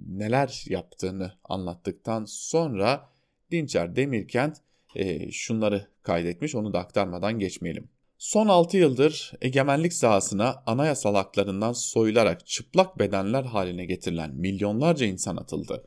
neler 0.08 0.66
yaptığını 0.70 1.32
anlattıktan 1.44 2.26
sonra 2.26 3.10
Dinçer 3.52 3.96
Demirkent 3.96 4.58
e, 4.96 5.32
şunları 5.32 5.88
kaydetmiş 6.02 6.56
onu 6.56 6.74
da 6.74 6.80
aktarmadan 6.80 7.39
geçmeyelim. 7.39 7.89
Son 8.18 8.48
6 8.48 8.78
yıldır 8.78 9.32
egemenlik 9.41 9.94
sahasına 9.94 10.64
anayasal 10.66 11.16
haklarından 11.16 11.74
soyularak 11.74 12.48
çıplak 12.48 13.00
bedenler 13.00 13.44
haline 13.44 13.86
getirilen 13.86 14.36
milyonlarca 14.36 15.06
insan 15.06 15.38
atıldı. 15.38 15.84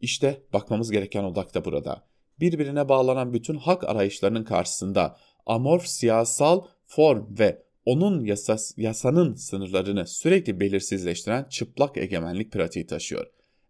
İşte 0.00 0.42
bakmamız 0.52 0.90
gereken 0.90 1.24
odak 1.24 1.54
da 1.54 1.64
burada. 1.64 2.06
Birbirine 2.40 2.88
bağlanan 2.88 3.32
bütün 3.32 3.56
hak 3.56 3.84
arayışlarının 3.84 4.44
karşısında 4.44 5.16
amorf 5.46 5.86
siyasal 5.86 6.64
form 6.86 7.38
ve 7.38 7.62
onun 7.84 8.24
yasas, 8.24 8.72
yasanın 8.76 9.34
sınırlarını 9.34 10.06
sürekli 10.06 10.60
belirsizleştiren 10.60 11.46
çıplak 11.50 11.96
egemenlik 11.96 12.52
pratiği 12.52 12.86
taşıyor. 12.86 13.26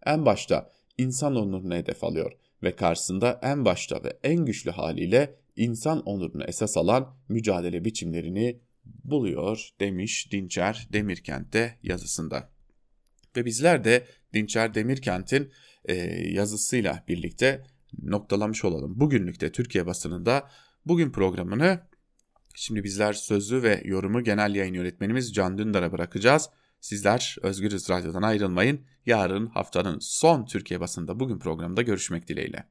En 0.06 0.26
başta 0.26 0.70
insan 0.98 1.36
onurunu 1.36 1.74
hedef 1.74 2.04
alıyor 2.04 2.32
ve 2.62 2.76
karşısında 2.76 3.40
en 3.42 3.64
başta 3.64 4.04
ve 4.04 4.18
en 4.22 4.44
güçlü 4.44 4.70
haliyle 4.70 5.34
insan 5.56 6.02
onurunu 6.02 6.44
esas 6.44 6.76
alan 6.76 7.16
mücadele 7.28 7.84
biçimlerini 7.84 8.60
buluyor 9.04 9.68
demiş 9.80 10.32
Dinçer 10.32 10.88
Demirkent'te 10.92 11.78
yazısında. 11.82 12.50
Ve 13.36 13.44
bizler 13.44 13.84
de 13.84 14.06
Dinçer 14.34 14.74
Demirkent'in 14.74 15.52
yazısıyla 16.32 17.04
birlikte 17.08 17.64
noktalamış 18.02 18.64
olalım. 18.64 19.00
Bugünlük 19.00 19.40
de 19.40 19.52
Türkiye 19.52 19.86
basınında 19.86 20.48
bugün 20.86 21.10
programını 21.10 21.80
şimdi 22.54 22.84
bizler 22.84 23.12
sözlü 23.12 23.62
ve 23.62 23.82
yorumu 23.84 24.24
genel 24.24 24.54
yayın 24.54 24.74
yönetmenimiz 24.74 25.34
Can 25.34 25.58
Dündar'a 25.58 25.92
bırakacağız. 25.92 26.50
Sizler 26.80 27.36
Özgürüz 27.42 27.90
Radyo'dan 27.90 28.22
ayrılmayın. 28.22 28.80
Yarın 29.06 29.46
haftanın 29.46 29.98
son 30.00 30.44
Türkiye 30.44 30.80
basında 30.80 31.20
bugün 31.20 31.38
programında 31.38 31.82
görüşmek 31.82 32.28
dileğiyle. 32.28 32.64